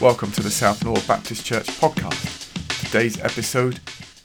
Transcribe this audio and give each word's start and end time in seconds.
Welcome 0.00 0.32
to 0.32 0.42
the 0.42 0.50
South 0.50 0.82
North 0.82 1.06
Baptist 1.06 1.44
Church 1.44 1.66
podcast. 1.66 2.86
Today's 2.86 3.20
episode, 3.20 3.80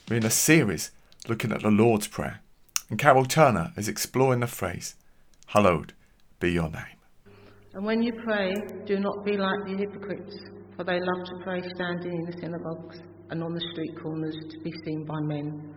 we're 0.08 0.16
in 0.16 0.24
a 0.24 0.30
series 0.30 0.90
looking 1.28 1.52
at 1.52 1.60
the 1.60 1.70
Lord's 1.70 2.08
Prayer, 2.08 2.40
and 2.88 2.98
Carol 2.98 3.26
Turner 3.26 3.74
is 3.76 3.86
exploring 3.86 4.40
the 4.40 4.46
phrase, 4.46 4.94
Hallowed 5.48 5.92
be 6.40 6.50
your 6.50 6.70
name. 6.70 6.96
And 7.74 7.84
when 7.84 8.02
you 8.02 8.14
pray, 8.24 8.54
do 8.86 8.98
not 8.98 9.22
be 9.22 9.36
like 9.36 9.66
the 9.66 9.76
hypocrites, 9.76 10.34
for 10.78 10.84
they 10.84 10.98
love 10.98 11.26
to 11.26 11.44
pray 11.44 11.60
standing 11.74 12.10
in 12.10 12.24
the 12.24 12.38
synagogues 12.40 13.02
and 13.28 13.44
on 13.44 13.52
the 13.52 13.60
street 13.72 14.02
corners 14.02 14.34
to 14.52 14.58
be 14.60 14.72
seen 14.82 15.04
by 15.04 15.20
men. 15.24 15.74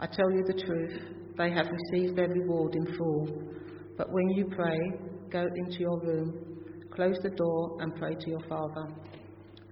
I 0.00 0.06
tell 0.06 0.28
you 0.32 0.42
the 0.44 0.60
truth, 0.66 1.02
they 1.38 1.52
have 1.52 1.68
received 1.68 2.18
their 2.18 2.28
reward 2.28 2.74
in 2.74 2.96
full. 2.98 3.28
But 3.96 4.08
when 4.10 4.28
you 4.30 4.46
pray, 4.56 4.78
go 5.30 5.46
into 5.54 5.78
your 5.78 6.00
room, 6.00 6.34
close 6.92 7.16
the 7.22 7.30
door, 7.30 7.76
and 7.78 7.94
pray 7.94 8.16
to 8.16 8.28
your 8.28 8.42
Father 8.48 8.88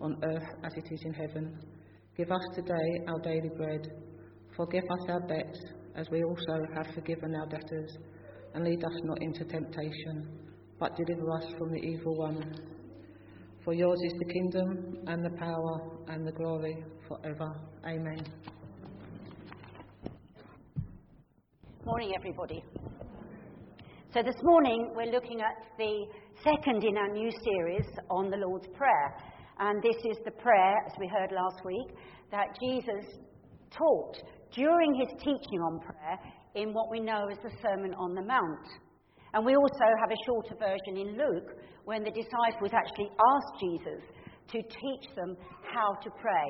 on 0.00 0.16
earth 0.24 0.48
as 0.64 0.72
it 0.76 0.92
is 0.92 1.00
in 1.04 1.12
heaven. 1.12 1.58
Give 2.16 2.30
us 2.30 2.42
today 2.54 3.04
our 3.08 3.18
daily 3.20 3.50
bread. 3.56 3.86
Forgive 4.56 4.84
us 4.84 5.08
our 5.08 5.20
debts, 5.26 5.58
as 5.96 6.06
we 6.10 6.22
also 6.24 6.58
have 6.74 6.86
forgiven 6.94 7.34
our 7.34 7.46
debtors. 7.46 7.96
And 8.54 8.64
lead 8.64 8.84
us 8.84 9.00
not 9.04 9.22
into 9.22 9.44
temptation, 9.44 10.28
but 10.78 10.96
deliver 10.96 11.30
us 11.32 11.52
from 11.58 11.70
the 11.70 11.78
evil 11.78 12.16
one. 12.16 12.54
For 13.64 13.74
yours 13.74 13.98
is 14.04 14.12
the 14.18 14.32
kingdom, 14.32 14.96
and 15.06 15.24
the 15.24 15.36
power, 15.38 15.80
and 16.08 16.26
the 16.26 16.32
glory, 16.32 16.82
forever. 17.06 17.52
Amen. 17.86 18.24
Morning, 21.84 22.12
everybody. 22.18 22.64
So, 24.12 24.22
this 24.22 24.34
morning 24.42 24.92
we're 24.96 25.12
looking 25.12 25.40
at 25.40 25.54
the 25.78 26.06
second 26.42 26.82
in 26.82 26.96
our 26.96 27.12
new 27.12 27.30
series 27.30 27.86
on 28.10 28.30
the 28.30 28.38
Lord's 28.38 28.66
Prayer. 28.76 29.14
And 29.60 29.82
this 29.82 29.96
is 30.10 30.16
the 30.24 30.30
prayer, 30.30 30.74
as 30.86 30.92
we 30.98 31.06
heard 31.06 31.32
last 31.32 31.62
week, 31.66 31.94
that 32.32 32.56
Jesus 32.58 33.20
taught 33.70 34.16
during 34.56 34.94
his 34.94 35.12
teaching 35.18 35.60
on 35.60 35.80
prayer 35.80 36.18
in 36.54 36.72
what 36.72 36.90
we 36.90 36.98
know 36.98 37.28
as 37.30 37.36
the 37.42 37.52
Sermon 37.60 37.92
on 37.94 38.14
the 38.14 38.22
Mount. 38.22 38.66
And 39.34 39.44
we 39.44 39.54
also 39.54 39.86
have 40.00 40.10
a 40.10 40.24
shorter 40.24 40.56
version 40.58 40.96
in 40.96 41.18
Luke 41.18 41.60
when 41.84 42.02
the 42.02 42.10
disciples 42.10 42.72
actually 42.72 43.10
asked 43.12 43.60
Jesus 43.60 44.02
to 44.48 44.62
teach 44.62 45.14
them 45.14 45.36
how 45.74 45.92
to 46.02 46.10
pray. 46.10 46.48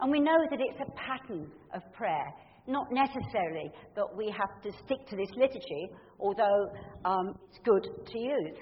And 0.00 0.10
we 0.10 0.20
know 0.20 0.38
that 0.50 0.60
it's 0.60 0.80
a 0.80 0.92
pattern 1.00 1.50
of 1.74 1.80
prayer, 1.94 2.28
not 2.68 2.86
necessarily 2.92 3.72
that 3.96 4.06
we 4.16 4.30
have 4.36 4.62
to 4.62 4.70
stick 4.84 5.00
to 5.08 5.16
this 5.16 5.30
liturgy, 5.34 5.88
although 6.20 6.68
um, 7.06 7.34
it's 7.48 7.58
good 7.64 7.88
to 8.06 8.18
use. 8.18 8.58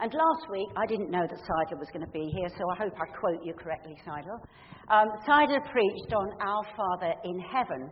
And 0.00 0.14
last 0.14 0.46
week, 0.48 0.68
I 0.76 0.86
didn't 0.86 1.10
know 1.10 1.26
that 1.26 1.38
Seidel 1.42 1.82
was 1.82 1.90
going 1.92 2.06
to 2.06 2.12
be 2.12 2.30
here, 2.30 2.48
so 2.56 2.62
I 2.70 2.84
hope 2.84 2.94
I 2.94 3.18
quote 3.18 3.42
you 3.42 3.52
correctly, 3.52 3.98
Seidel. 4.06 4.38
Um, 4.94 5.08
preached 5.26 6.12
on 6.14 6.28
Our 6.40 6.62
Father 6.76 7.14
in 7.24 7.40
Heaven. 7.40 7.90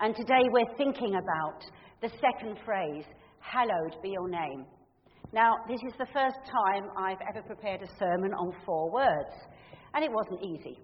And 0.00 0.16
today 0.16 0.40
we're 0.48 0.74
thinking 0.78 1.20
about 1.20 1.60
the 2.00 2.08
second 2.16 2.56
phrase, 2.64 3.04
Hallowed 3.40 4.00
be 4.02 4.16
your 4.16 4.28
name. 4.28 4.64
Now, 5.34 5.52
this 5.68 5.80
is 5.86 5.92
the 5.98 6.08
first 6.14 6.40
time 6.48 6.88
I've 6.96 7.20
ever 7.28 7.42
prepared 7.46 7.82
a 7.82 7.88
sermon 7.98 8.32
on 8.32 8.54
four 8.64 8.90
words, 8.90 9.36
and 9.92 10.02
it 10.02 10.10
wasn't 10.10 10.40
easy. 10.42 10.80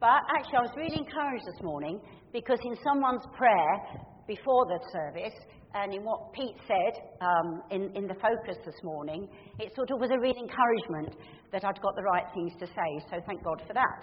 But 0.00 0.20
actually, 0.36 0.58
I 0.58 0.68
was 0.68 0.76
really 0.76 1.00
encouraged 1.00 1.46
this 1.46 1.62
morning 1.62 1.98
because 2.30 2.58
in 2.62 2.76
someone's 2.84 3.24
prayer 3.34 4.04
before 4.28 4.66
the 4.66 4.80
service, 4.92 5.38
and 5.74 5.92
in 5.92 6.04
what 6.04 6.32
Pete 6.32 6.56
said 6.66 7.02
um, 7.20 7.62
in, 7.70 7.90
in 7.96 8.06
the 8.06 8.14
focus 8.14 8.56
this 8.64 8.78
morning, 8.84 9.28
it 9.58 9.74
sort 9.74 9.90
of 9.90 9.98
was 10.00 10.10
a 10.10 10.18
real 10.18 10.36
encouragement 10.36 11.16
that 11.52 11.64
I'd 11.64 11.80
got 11.82 11.96
the 11.96 12.02
right 12.02 12.24
things 12.32 12.52
to 12.60 12.66
say, 12.66 12.90
so 13.10 13.16
thank 13.26 13.42
God 13.42 13.60
for 13.66 13.74
that. 13.74 14.02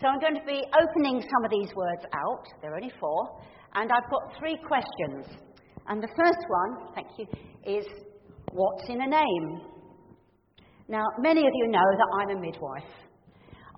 So 0.00 0.06
I'm 0.08 0.20
going 0.20 0.34
to 0.34 0.46
be 0.46 0.62
opening 0.78 1.22
some 1.22 1.44
of 1.44 1.50
these 1.50 1.74
words 1.74 2.02
out, 2.14 2.44
there 2.60 2.72
are 2.72 2.76
only 2.76 2.92
four, 2.98 3.40
and 3.74 3.90
I've 3.90 4.10
got 4.10 4.38
three 4.38 4.58
questions. 4.66 5.26
And 5.88 6.02
the 6.02 6.08
first 6.16 6.42
one, 6.48 6.94
thank 6.94 7.08
you, 7.18 7.26
is 7.66 7.86
what's 8.52 8.88
in 8.88 9.00
a 9.00 9.08
name? 9.08 9.60
Now, 10.88 11.02
many 11.18 11.40
of 11.40 11.52
you 11.54 11.68
know 11.68 11.88
that 11.98 12.08
I'm 12.20 12.36
a 12.36 12.40
midwife. 12.40 13.01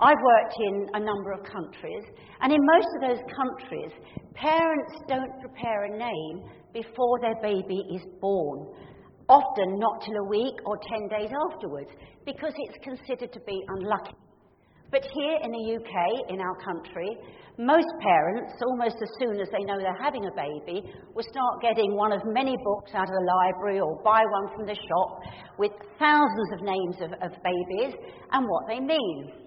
I've 0.05 0.21
worked 0.21 0.57
in 0.61 0.87
a 0.93 1.01
number 1.01 1.33
of 1.33 1.41
countries, 1.49 2.05
and 2.43 2.53
in 2.53 2.61
most 2.61 2.89
of 2.93 3.09
those 3.09 3.25
countries, 3.33 3.93
parents 4.35 4.93
don't 5.09 5.41
prepare 5.41 5.85
a 5.85 5.97
name 5.97 6.45
before 6.75 7.21
their 7.23 7.41
baby 7.41 7.81
is 7.97 8.05
born. 8.21 8.69
Often 9.31 9.81
not 9.81 10.03
till 10.05 10.17
a 10.21 10.29
week 10.29 10.61
or 10.67 10.77
10 10.77 11.09
days 11.09 11.31
afterwards, 11.49 11.89
because 12.27 12.53
it's 12.53 12.85
considered 12.85 13.33
to 13.33 13.41
be 13.49 13.65
unlucky. 13.69 14.13
But 14.91 15.09
here 15.09 15.39
in 15.43 15.51
the 15.51 15.65
UK, 15.81 16.29
in 16.29 16.39
our 16.39 16.57
country, 16.61 17.17
most 17.57 17.89
parents, 18.03 18.53
almost 18.61 18.97
as 19.01 19.09
soon 19.19 19.41
as 19.41 19.49
they 19.57 19.65
know 19.65 19.79
they're 19.79 20.05
having 20.05 20.27
a 20.27 20.37
baby, 20.37 20.85
will 21.15 21.25
start 21.25 21.63
getting 21.63 21.97
one 21.97 22.13
of 22.13 22.21
many 22.27 22.55
books 22.63 22.93
out 22.93 23.09
of 23.09 23.17
the 23.17 23.33
library 23.41 23.81
or 23.81 23.97
buy 24.05 24.21
one 24.21 24.55
from 24.55 24.67
the 24.67 24.77
shop 24.77 25.21
with 25.57 25.73
thousands 25.99 26.51
of 26.53 26.61
names 26.61 26.97
of, 27.01 27.11
of 27.25 27.33
babies 27.41 27.97
and 28.33 28.45
what 28.45 28.69
they 28.69 28.81
mean. 28.81 29.44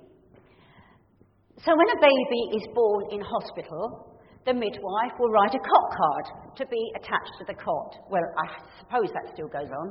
So 1.65 1.73
when 1.73 1.89
a 1.89 1.99
baby 1.99 2.41
is 2.53 2.65
born 2.75 3.09
in 3.09 3.21
hospital, 3.21 4.13
the 4.45 4.53
midwife 4.53 5.15
will 5.17 5.31
write 5.33 5.55
a 5.55 5.59
cot 5.59 5.87
card 5.89 6.25
to 6.55 6.65
be 6.67 6.81
attached 6.95 7.33
to 7.39 7.45
the 7.49 7.55
cot. 7.55 7.97
Well, 8.09 8.23
I 8.37 8.45
suppose 8.77 9.09
that 9.09 9.33
still 9.33 9.49
goes 9.49 9.69
on. 9.73 9.87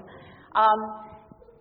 Um, 0.54 0.80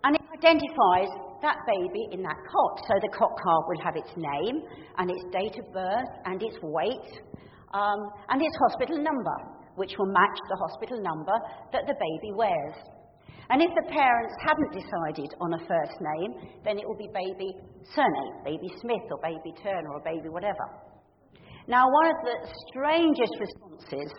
and 0.05 0.16
it 0.16 0.21
identifies 0.38 1.09
that 1.41 1.57
baby 1.66 2.13
in 2.13 2.21
that 2.21 2.38
cot. 2.38 2.85
So 2.85 2.93
the 3.01 3.09
cot 3.17 3.33
card 3.33 3.63
will 3.66 3.81
have 3.81 3.97
its 3.97 4.13
name 4.16 4.61
and 4.97 5.09
its 5.09 5.25
date 5.33 5.57
of 5.57 5.73
birth 5.73 6.11
and 6.25 6.37
its 6.41 6.55
weight 6.61 7.11
um, 7.73 7.99
and 8.29 8.39
its 8.39 8.55
hospital 8.69 9.01
number, 9.01 9.37
which 9.73 9.97
will 9.97 10.13
match 10.13 10.37
the 10.47 10.57
hospital 10.69 11.01
number 11.01 11.33
that 11.73 11.89
the 11.89 11.97
baby 11.97 12.31
wears. 12.37 12.77
And 13.50 13.62
if 13.62 13.69
the 13.75 13.88
parents 13.91 14.34
haven't 14.41 14.73
decided 14.73 15.29
on 15.40 15.53
a 15.53 15.62
first 15.69 15.97
name, 16.01 16.31
then 16.66 16.79
it 16.79 16.88
will 16.88 16.97
be 16.97 17.09
baby 17.13 17.53
surname, 17.94 18.35
baby 18.44 18.73
Smith 18.81 19.06
or 19.12 19.19
baby 19.22 19.53
Turner 19.62 19.94
or 19.94 20.01
baby 20.01 20.29
whatever. 20.29 20.66
Now, 21.68 21.85
one 21.90 22.07
of 22.07 22.18
the 22.25 22.35
strangest 22.69 23.34
responses, 23.40 24.09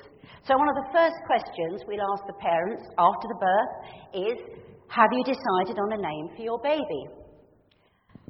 so 0.46 0.58
one 0.58 0.68
of 0.68 0.78
the 0.82 0.90
first 0.94 1.18
questions 1.26 1.82
we'll 1.86 2.02
ask 2.14 2.26
the 2.26 2.38
parents 2.38 2.82
after 2.98 3.26
the 3.26 3.38
birth 3.38 3.74
is, 4.14 4.38
have 4.88 5.10
you 5.10 5.22
decided 5.22 5.78
on 5.78 5.92
a 5.94 6.00
name 6.02 6.26
for 6.36 6.42
your 6.42 6.58
baby? 6.62 7.25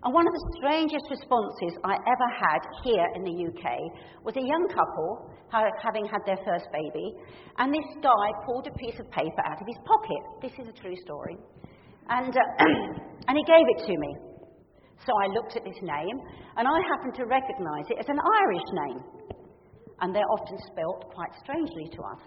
And 0.07 0.15
one 0.15 0.23
of 0.23 0.31
the 0.39 0.47
strangest 0.63 1.03
responses 1.11 1.75
I 1.83 1.99
ever 1.99 2.29
had 2.39 2.63
here 2.87 3.11
in 3.19 3.27
the 3.27 3.35
UK 3.43 3.67
was 4.23 4.39
a 4.39 4.47
young 4.47 4.71
couple 4.71 5.35
having 5.51 6.07
had 6.07 6.23
their 6.23 6.39
first 6.47 6.71
baby, 6.71 7.11
and 7.59 7.75
this 7.75 7.91
guy 7.99 8.27
pulled 8.47 8.71
a 8.71 8.75
piece 8.79 8.95
of 9.03 9.11
paper 9.11 9.43
out 9.43 9.59
of 9.59 9.67
his 9.67 9.75
pocket. 9.83 10.23
This 10.47 10.55
is 10.63 10.71
a 10.71 10.77
true 10.79 10.95
story. 11.03 11.35
And, 12.07 12.31
uh, 12.31 12.39
and 13.27 13.35
he 13.35 13.43
gave 13.51 13.67
it 13.67 13.83
to 13.83 13.95
me. 13.99 14.11
So 15.03 15.11
I 15.11 15.27
looked 15.35 15.59
at 15.59 15.67
this 15.67 15.83
name, 15.83 16.17
and 16.55 16.71
I 16.71 16.79
happened 16.87 17.19
to 17.19 17.27
recognize 17.27 17.91
it 17.91 17.99
as 17.99 18.07
an 18.07 18.23
Irish 18.23 18.69
name. 18.87 19.01
And 20.07 20.15
they're 20.15 20.31
often 20.39 20.55
spelt 20.71 21.11
quite 21.19 21.35
strangely 21.43 21.91
to 21.99 22.01
us. 22.15 22.23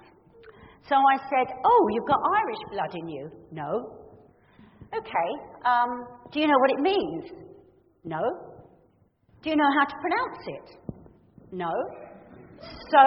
So 0.84 1.00
I 1.00 1.16
said, 1.32 1.48
Oh, 1.64 1.88
you've 1.96 2.12
got 2.12 2.20
Irish 2.44 2.64
blood 2.76 2.92
in 2.92 3.08
you? 3.08 3.32
No. 3.56 3.72
Okay, 4.92 5.30
um, 5.64 6.04
do 6.34 6.42
you 6.42 6.48
know 6.48 6.60
what 6.60 6.72
it 6.76 6.82
means? 6.84 7.49
No. 8.04 8.22
Do 9.42 9.50
you 9.50 9.56
know 9.56 9.70
how 9.78 9.86
to 9.86 9.96
pronounce 10.02 10.48
it? 10.48 10.68
No. 11.52 11.72
So, 12.92 13.04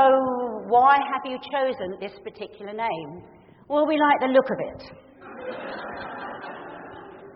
why 0.68 0.96
have 0.96 1.30
you 1.30 1.38
chosen 1.52 1.96
this 2.00 2.12
particular 2.24 2.72
name? 2.72 3.22
Well, 3.68 3.86
we 3.86 3.98
like 3.98 4.20
the 4.20 4.28
look 4.28 4.48
of 4.50 4.58
it. 4.60 4.82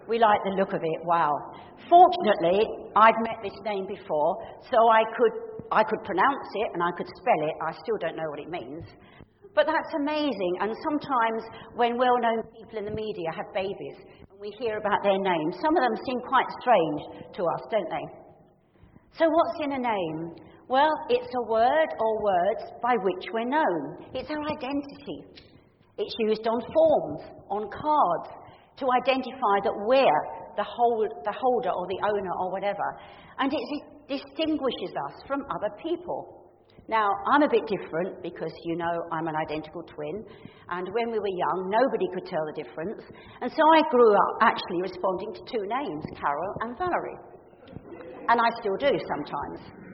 we 0.09 0.19
like 0.19 0.41
the 0.45 0.51
look 0.51 0.73
of 0.73 0.83
it, 0.83 1.01
wow. 1.05 1.33
Fortunately, 1.89 2.67
I'd 2.97 3.15
met 3.23 3.39
this 3.43 3.59
name 3.65 3.87
before, 3.87 4.37
so 4.71 4.77
I 4.91 5.03
could, 5.17 5.33
I 5.71 5.83
could 5.85 6.03
pronounce 6.05 6.49
it 6.55 6.69
and 6.75 6.83
I 6.83 6.91
could 6.97 7.07
spell 7.07 7.49
it. 7.49 7.55
I 7.63 7.73
still 7.73 7.99
don't 8.01 8.17
know 8.17 8.29
what 8.31 8.41
it 8.41 8.51
means. 8.51 8.85
But 9.55 9.67
that's 9.67 9.95
amazing, 9.97 10.53
and 10.61 10.71
sometimes 10.85 11.43
when 11.77 11.97
well 11.97 12.19
known 12.21 12.43
people 12.59 12.79
in 12.79 12.85
the 12.85 12.91
media 12.91 13.33
have 13.33 13.47
babies, 13.55 13.97
we 14.41 14.53
hear 14.59 14.79
about 14.79 15.03
their 15.03 15.19
names. 15.19 15.57
Some 15.63 15.77
of 15.77 15.83
them 15.83 15.97
seem 16.05 16.21
quite 16.29 16.47
strange 16.61 17.01
to 17.37 17.43
us, 17.43 17.63
don't 17.71 17.89
they? 17.89 18.07
So, 19.19 19.29
what's 19.29 19.65
in 19.65 19.73
a 19.73 19.79
name? 19.79 20.37
Well, 20.69 20.93
it's 21.09 21.33
a 21.35 21.51
word 21.51 21.89
or 22.01 22.23
words 22.23 22.65
by 22.83 22.97
which 23.03 23.27
we're 23.33 23.49
known. 23.49 24.11
It's 24.15 24.31
our 24.31 24.43
identity. 24.43 25.47
It's 25.97 26.15
used 26.19 26.47
on 26.47 26.61
forms, 26.61 27.23
on 27.49 27.63
cards, 27.71 28.29
to 28.77 28.87
identify 29.01 29.57
that 29.65 29.73
we're 29.87 30.23
the, 30.57 30.65
hold, 30.65 31.09
the 31.25 31.33
holder 31.33 31.71
or 31.71 31.87
the 31.87 32.01
owner 32.05 32.33
or 32.41 32.53
whatever. 32.53 32.85
And 33.39 33.53
it 33.53 33.61
distinguishes 34.09 34.93
us 35.09 35.23
from 35.27 35.45
other 35.55 35.73
people. 35.83 36.46
Now, 36.89 37.09
I'm 37.27 37.43
a 37.43 37.49
bit 37.49 37.67
different 37.67 38.23
because 38.23 38.53
you 38.65 38.77
know 38.77 38.95
I'm 39.11 39.27
an 39.27 39.35
identical 39.35 39.83
twin, 39.83 40.25
and 40.71 40.87
when 40.95 41.11
we 41.11 41.19
were 41.19 41.35
young, 41.35 41.71
nobody 41.71 42.07
could 42.15 42.27
tell 42.27 42.47
the 42.47 42.63
difference. 42.63 43.03
And 43.41 43.51
so 43.51 43.63
I 43.75 43.83
grew 43.91 44.15
up 44.15 44.33
actually 44.43 44.83
responding 44.83 45.35
to 45.35 45.43
two 45.51 45.65
names, 45.67 46.05
Carol 46.15 46.53
and 46.61 46.79
Valerie. 46.79 47.19
And 48.29 48.41
I 48.41 48.49
still 48.61 48.77
do 48.79 48.95
sometimes. 49.07 49.87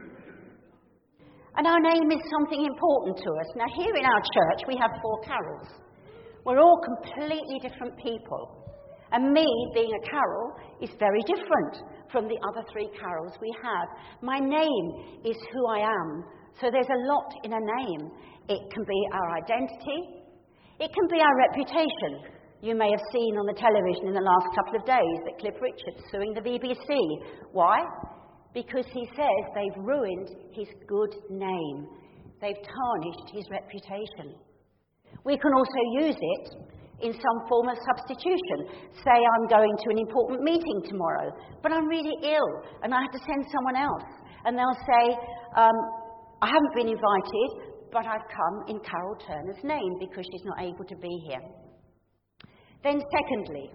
And 1.56 1.66
our 1.66 1.80
name 1.80 2.10
is 2.10 2.22
something 2.38 2.64
important 2.64 3.16
to 3.18 3.30
us. 3.40 3.48
Now, 3.56 3.68
here 3.76 3.94
in 3.94 4.04
our 4.04 4.22
church, 4.34 4.68
we 4.68 4.76
have 4.80 4.90
four 5.02 5.20
Carols. 5.20 5.68
We're 6.44 6.60
all 6.60 6.80
completely 6.80 7.60
different 7.60 7.96
people. 7.98 8.62
And 9.12 9.32
me, 9.32 9.46
being 9.74 9.92
a 9.92 10.10
Carol, 10.10 10.52
is 10.80 10.90
very 10.98 11.20
different 11.28 11.84
from 12.10 12.26
the 12.28 12.38
other 12.48 12.66
three 12.72 12.88
Carols 12.98 13.32
we 13.40 13.52
have. 13.62 13.88
My 14.22 14.38
name 14.38 14.86
is 15.24 15.36
who 15.52 15.66
I 15.68 15.80
am. 15.80 16.24
So 16.60 16.70
there's 16.70 16.90
a 16.90 17.02
lot 17.08 17.30
in 17.44 17.52
a 17.52 17.62
name. 17.62 18.02
It 18.48 18.62
can 18.72 18.84
be 18.84 19.00
our 19.12 19.28
identity, 19.38 20.22
it 20.80 20.90
can 20.92 21.06
be 21.10 21.20
our 21.20 21.36
reputation. 21.48 22.42
You 22.62 22.76
may 22.76 22.90
have 22.90 23.02
seen 23.10 23.34
on 23.38 23.46
the 23.46 23.58
television 23.58 24.06
in 24.06 24.14
the 24.14 24.22
last 24.22 24.46
couple 24.54 24.78
of 24.78 24.86
days 24.86 25.18
that 25.26 25.34
Cliff 25.42 25.58
Richard's 25.58 26.02
suing 26.14 26.30
the 26.30 26.42
BBC. 26.46 26.94
Why? 27.50 27.82
Because 28.54 28.86
he 28.86 29.02
says 29.18 29.42
they've 29.54 29.82
ruined 29.82 30.30
his 30.54 30.68
good 30.86 31.10
name. 31.30 31.86
They've 32.40 32.62
tarnished 32.62 33.28
his 33.34 33.46
reputation. 33.50 34.38
We 35.24 35.38
can 35.38 35.50
also 35.54 36.06
use 36.06 36.18
it 36.18 36.46
in 37.02 37.12
some 37.12 37.38
form 37.48 37.66
of 37.68 37.76
substitution. 37.82 38.70
Say 39.02 39.18
I'm 39.18 39.46
going 39.50 39.74
to 39.74 39.88
an 39.90 39.98
important 39.98 40.42
meeting 40.42 40.82
tomorrow, 40.86 41.34
but 41.62 41.72
I'm 41.72 41.86
really 41.86 42.14
ill 42.22 42.50
and 42.82 42.94
I 42.94 43.02
have 43.02 43.12
to 43.12 43.22
send 43.26 43.42
someone 43.50 43.76
else. 43.76 44.06
And 44.44 44.58
they'll 44.58 44.82
say, 44.86 45.04
um, 45.58 46.01
I 46.42 46.46
haven't 46.46 46.74
been 46.74 46.88
invited, 46.88 47.50
but 47.92 48.04
I've 48.04 48.26
come 48.26 48.64
in 48.66 48.80
Carol 48.80 49.16
Turner's 49.24 49.62
name 49.62 49.94
because 50.00 50.26
she's 50.26 50.44
not 50.44 50.60
able 50.60 50.84
to 50.88 50.96
be 50.96 51.22
here. 51.28 51.38
Then, 52.82 53.00
secondly, 53.00 53.70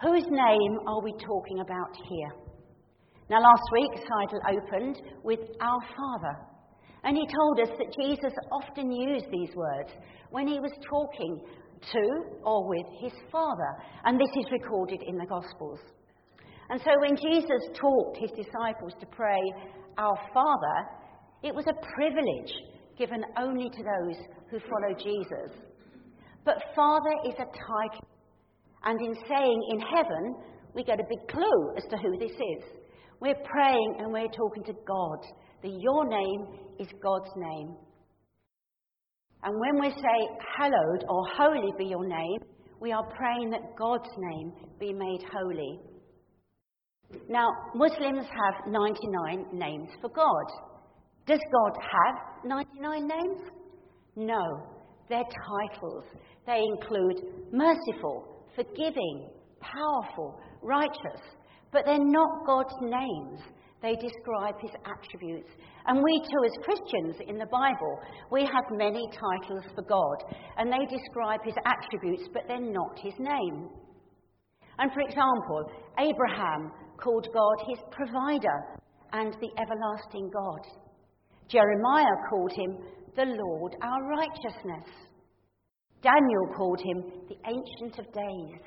whose 0.00 0.22
name 0.22 0.78
are 0.86 1.02
we 1.02 1.12
talking 1.14 1.58
about 1.58 1.90
here? 2.08 2.30
Now, 3.28 3.40
last 3.40 3.66
week, 3.72 3.90
Seidel 4.06 4.62
opened 4.62 5.02
with 5.24 5.40
Our 5.60 5.80
Father. 5.96 6.38
And 7.02 7.16
he 7.16 7.26
told 7.26 7.58
us 7.58 7.74
that 7.76 7.94
Jesus 8.00 8.32
often 8.52 8.92
used 8.92 9.26
these 9.32 9.50
words 9.56 9.90
when 10.30 10.46
he 10.46 10.60
was 10.60 10.72
talking 10.88 11.40
to 11.90 12.04
or 12.44 12.68
with 12.68 12.86
his 13.00 13.12
Father. 13.32 13.70
And 14.04 14.20
this 14.20 14.30
is 14.38 14.46
recorded 14.52 15.02
in 15.08 15.16
the 15.16 15.26
Gospels. 15.26 15.80
And 16.70 16.80
so 16.80 16.92
when 17.00 17.16
Jesus 17.16 17.66
taught 17.74 18.16
his 18.16 18.30
disciples 18.30 18.92
to 19.00 19.06
pray, 19.06 19.42
Our 19.98 20.16
Father, 20.32 21.03
it 21.44 21.54
was 21.54 21.66
a 21.68 21.86
privilege 21.94 22.52
given 22.98 23.22
only 23.38 23.68
to 23.68 23.82
those 23.84 24.16
who 24.50 24.58
follow 24.60 24.94
Jesus. 24.96 25.52
But 26.44 26.56
Father 26.74 27.12
is 27.26 27.34
a 27.34 27.44
title. 27.44 28.08
And 28.84 28.98
in 29.00 29.14
saying 29.28 29.62
in 29.72 29.80
heaven, 29.80 30.36
we 30.74 30.84
get 30.84 31.00
a 31.00 31.08
big 31.08 31.28
clue 31.28 31.74
as 31.76 31.84
to 31.90 31.96
who 31.98 32.18
this 32.18 32.32
is. 32.32 32.64
We're 33.20 33.42
praying 33.44 33.96
and 33.98 34.12
we're 34.12 34.28
talking 34.28 34.64
to 34.64 34.72
God. 34.86 35.18
That 35.62 35.80
your 35.80 36.08
name 36.08 36.46
is 36.78 36.88
God's 37.02 37.30
name. 37.36 37.76
And 39.42 39.60
when 39.60 39.80
we 39.80 39.90
say, 39.90 40.28
Hallowed 40.58 41.04
or 41.08 41.22
Holy 41.36 41.72
be 41.76 41.84
your 41.84 42.06
name, 42.06 42.38
we 42.80 42.92
are 42.92 43.04
praying 43.16 43.50
that 43.50 43.76
God's 43.78 44.10
name 44.16 44.52
be 44.80 44.92
made 44.92 45.20
holy. 45.30 45.80
Now, 47.28 47.48
Muslims 47.74 48.26
have 48.26 48.72
99 48.72 49.46
names 49.52 49.88
for 50.00 50.08
God. 50.08 50.73
Does 51.26 51.40
God 51.52 51.72
have 51.80 52.44
99 52.44 53.06
names? 53.06 53.40
No. 54.16 54.42
They're 55.08 55.22
titles. 55.22 56.04
They 56.46 56.60
include 56.60 57.22
merciful, 57.52 58.42
forgiving, 58.54 59.28
powerful, 59.60 60.38
righteous. 60.62 61.20
But 61.72 61.84
they're 61.86 61.98
not 61.98 62.46
God's 62.46 62.74
names. 62.80 63.40
They 63.82 63.96
describe 63.96 64.54
his 64.60 64.70
attributes. 64.86 65.50
And 65.86 66.02
we 66.02 66.20
too, 66.20 66.44
as 66.44 66.64
Christians 66.64 67.16
in 67.28 67.36
the 67.36 67.46
Bible, 67.46 68.00
we 68.30 68.42
have 68.42 68.64
many 68.70 69.06
titles 69.12 69.64
for 69.74 69.82
God. 69.82 70.16
And 70.56 70.72
they 70.72 70.86
describe 70.88 71.40
his 71.44 71.54
attributes, 71.66 72.28
but 72.32 72.44
they're 72.48 72.60
not 72.60 72.98
his 72.98 73.14
name. 73.18 73.68
And 74.78 74.90
for 74.92 75.00
example, 75.00 75.70
Abraham 75.98 76.72
called 76.96 77.28
God 77.34 77.56
his 77.68 77.78
provider 77.90 78.80
and 79.12 79.34
the 79.34 79.50
everlasting 79.60 80.30
God. 80.32 80.83
Jeremiah 81.48 82.16
called 82.30 82.52
him 82.52 82.78
the 83.16 83.24
Lord 83.24 83.76
our 83.82 84.02
righteousness. 84.08 84.88
Daniel 86.02 86.46
called 86.56 86.80
him 86.80 87.02
the 87.28 87.36
Ancient 87.46 87.98
of 87.98 88.12
Days. 88.12 88.60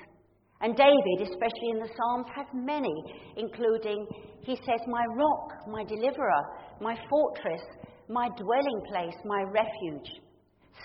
And 0.60 0.76
David, 0.76 1.22
especially 1.22 1.70
in 1.70 1.78
the 1.78 1.88
Psalms, 1.94 2.26
has 2.34 2.46
many, 2.52 2.94
including, 3.36 4.06
he 4.42 4.56
says, 4.56 4.80
my 4.88 5.04
rock, 5.14 5.68
my 5.68 5.84
deliverer, 5.84 6.42
my 6.80 6.96
fortress, 7.08 7.62
my 8.08 8.28
dwelling 8.36 8.80
place, 8.90 9.14
my 9.24 9.42
refuge. 9.42 10.10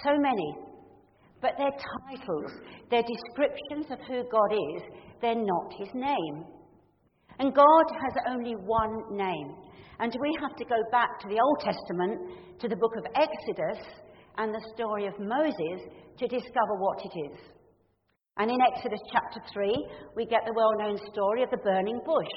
So 0.04 0.12
many. 0.18 0.58
But 1.42 1.58
their 1.58 1.72
titles, 1.72 2.52
their 2.92 3.02
descriptions 3.02 3.88
of 3.90 4.00
who 4.08 4.24
God 4.32 4.54
is, 4.54 4.84
they're 5.22 5.36
not 5.36 5.74
his 5.80 5.90
name. 5.96 6.46
And 7.40 7.56
God 7.56 7.86
has 7.90 8.36
only 8.36 8.54
one 8.54 9.18
name. 9.18 9.56
And 10.04 10.12
we 10.20 10.38
have 10.42 10.58
to 10.58 10.66
go 10.66 10.76
back 10.92 11.08
to 11.22 11.30
the 11.30 11.40
Old 11.40 11.60
Testament, 11.64 12.60
to 12.60 12.68
the 12.68 12.76
book 12.76 12.92
of 12.98 13.06
Exodus, 13.16 13.88
and 14.36 14.54
the 14.54 14.68
story 14.76 15.08
of 15.08 15.14
Moses 15.18 15.80
to 16.20 16.28
discover 16.28 16.76
what 16.76 17.00
it 17.06 17.16
is. 17.32 17.40
And 18.36 18.52
in 18.52 18.60
Exodus 18.60 19.00
chapter 19.14 19.40
3, 19.54 19.72
we 20.18 20.26
get 20.26 20.44
the 20.44 20.52
well 20.58 20.76
known 20.76 21.00
story 21.14 21.42
of 21.42 21.52
the 21.52 21.64
burning 21.64 22.02
bush. 22.04 22.36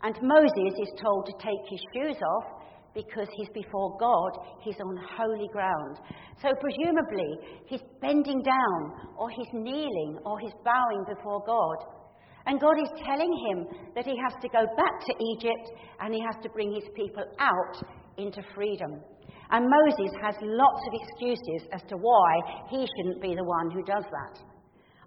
And 0.00 0.16
Moses 0.22 0.72
is 0.80 0.96
told 1.04 1.26
to 1.26 1.44
take 1.44 1.60
his 1.68 1.84
shoes 1.92 2.16
off 2.16 2.64
because 2.94 3.28
he's 3.36 3.52
before 3.52 3.98
God, 4.00 4.32
he's 4.62 4.80
on 4.80 5.04
holy 5.20 5.48
ground. 5.52 6.00
So, 6.40 6.48
presumably, 6.64 7.60
he's 7.66 7.84
bending 8.00 8.40
down, 8.40 8.80
or 9.18 9.28
he's 9.28 9.52
kneeling, 9.52 10.16
or 10.24 10.40
he's 10.40 10.56
bowing 10.64 11.04
before 11.14 11.44
God. 11.44 11.99
And 12.50 12.58
God 12.58 12.82
is 12.82 12.90
telling 13.06 13.30
him 13.46 13.58
that 13.94 14.04
he 14.04 14.18
has 14.18 14.34
to 14.42 14.48
go 14.48 14.66
back 14.74 14.96
to 15.06 15.14
Egypt 15.22 15.70
and 16.00 16.12
he 16.12 16.18
has 16.18 16.34
to 16.42 16.50
bring 16.50 16.74
his 16.74 16.82
people 16.96 17.22
out 17.38 17.78
into 18.18 18.42
freedom. 18.56 18.90
And 19.52 19.70
Moses 19.70 20.10
has 20.20 20.34
lots 20.42 20.82
of 20.88 20.98
excuses 20.98 21.70
as 21.70 21.82
to 21.86 21.94
why 21.94 22.30
he 22.68 22.82
shouldn't 22.82 23.22
be 23.22 23.36
the 23.36 23.44
one 23.46 23.70
who 23.70 23.84
does 23.84 24.02
that. 24.02 24.42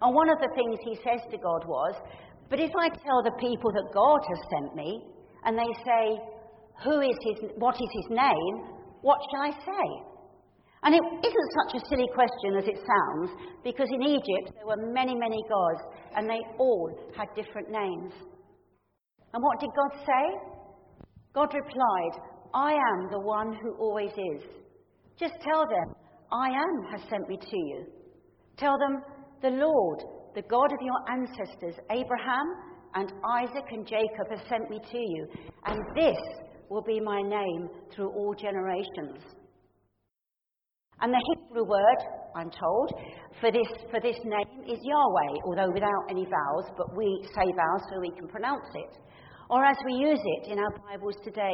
And 0.00 0.14
one 0.14 0.30
of 0.30 0.38
the 0.40 0.48
things 0.56 0.78
he 0.88 0.96
says 1.04 1.20
to 1.30 1.36
God 1.36 1.68
was, 1.68 2.00
But 2.48 2.60
if 2.60 2.72
I 2.80 2.88
tell 2.88 3.20
the 3.22 3.36
people 3.38 3.70
that 3.72 3.92
God 3.92 4.20
has 4.24 4.40
sent 4.48 4.74
me, 4.74 5.04
and 5.44 5.52
they 5.52 5.72
say, 5.84 6.16
Who 6.84 7.02
is 7.02 7.16
his, 7.28 7.50
what 7.56 7.74
is 7.74 7.92
his 7.92 8.08
name? 8.08 8.54
What 9.02 9.20
shall 9.28 9.42
I 9.42 9.50
say? 9.52 10.13
And 10.84 10.94
it 10.94 11.00
isn't 11.00 11.50
such 11.64 11.80
a 11.80 11.86
silly 11.88 12.08
question 12.14 12.56
as 12.58 12.68
it 12.68 12.76
sounds, 12.76 13.30
because 13.64 13.88
in 13.90 14.02
Egypt 14.02 14.52
there 14.54 14.66
were 14.66 14.92
many, 14.92 15.14
many 15.14 15.42
gods, 15.48 15.80
and 16.14 16.28
they 16.28 16.40
all 16.58 16.90
had 17.16 17.28
different 17.34 17.70
names. 17.70 18.12
And 19.32 19.42
what 19.42 19.60
did 19.60 19.70
God 19.74 19.98
say? 20.04 21.04
God 21.34 21.54
replied, 21.54 22.20
I 22.52 22.72
am 22.72 23.10
the 23.10 23.20
one 23.20 23.56
who 23.62 23.74
always 23.80 24.12
is. 24.12 24.42
Just 25.18 25.34
tell 25.40 25.64
them, 25.66 25.94
I 26.30 26.48
am 26.48 26.92
has 26.92 27.08
sent 27.08 27.28
me 27.28 27.38
to 27.38 27.56
you. 27.56 27.86
Tell 28.58 28.78
them, 28.78 29.02
the 29.40 29.50
Lord, 29.50 30.02
the 30.34 30.42
God 30.42 30.70
of 30.70 30.78
your 30.82 31.10
ancestors, 31.10 31.74
Abraham 31.90 32.46
and 32.94 33.12
Isaac 33.24 33.64
and 33.70 33.86
Jacob, 33.86 34.28
has 34.30 34.40
sent 34.48 34.68
me 34.70 34.78
to 34.92 34.98
you, 34.98 35.26
and 35.66 35.80
this 35.96 36.18
will 36.68 36.82
be 36.82 37.00
my 37.00 37.22
name 37.22 37.68
through 37.94 38.10
all 38.10 38.34
generations. 38.34 39.18
And 41.04 41.12
the 41.12 41.20
Hebrew 41.36 41.64
word, 41.64 42.00
I'm 42.34 42.48
told, 42.48 42.88
for 43.38 43.52
this, 43.52 43.68
for 43.90 44.00
this 44.00 44.16
name 44.24 44.64
is 44.64 44.80
Yahweh, 44.80 45.36
although 45.44 45.70
without 45.70 46.08
any 46.08 46.24
vowels, 46.24 46.64
but 46.78 46.96
we 46.96 47.20
say 47.28 47.44
vowels 47.44 47.84
so 47.92 48.00
we 48.00 48.08
can 48.16 48.26
pronounce 48.26 48.72
it. 48.72 48.96
Or 49.50 49.62
as 49.62 49.76
we 49.84 50.00
use 50.00 50.18
it 50.24 50.50
in 50.50 50.58
our 50.58 50.72
Bibles 50.88 51.16
today, 51.22 51.52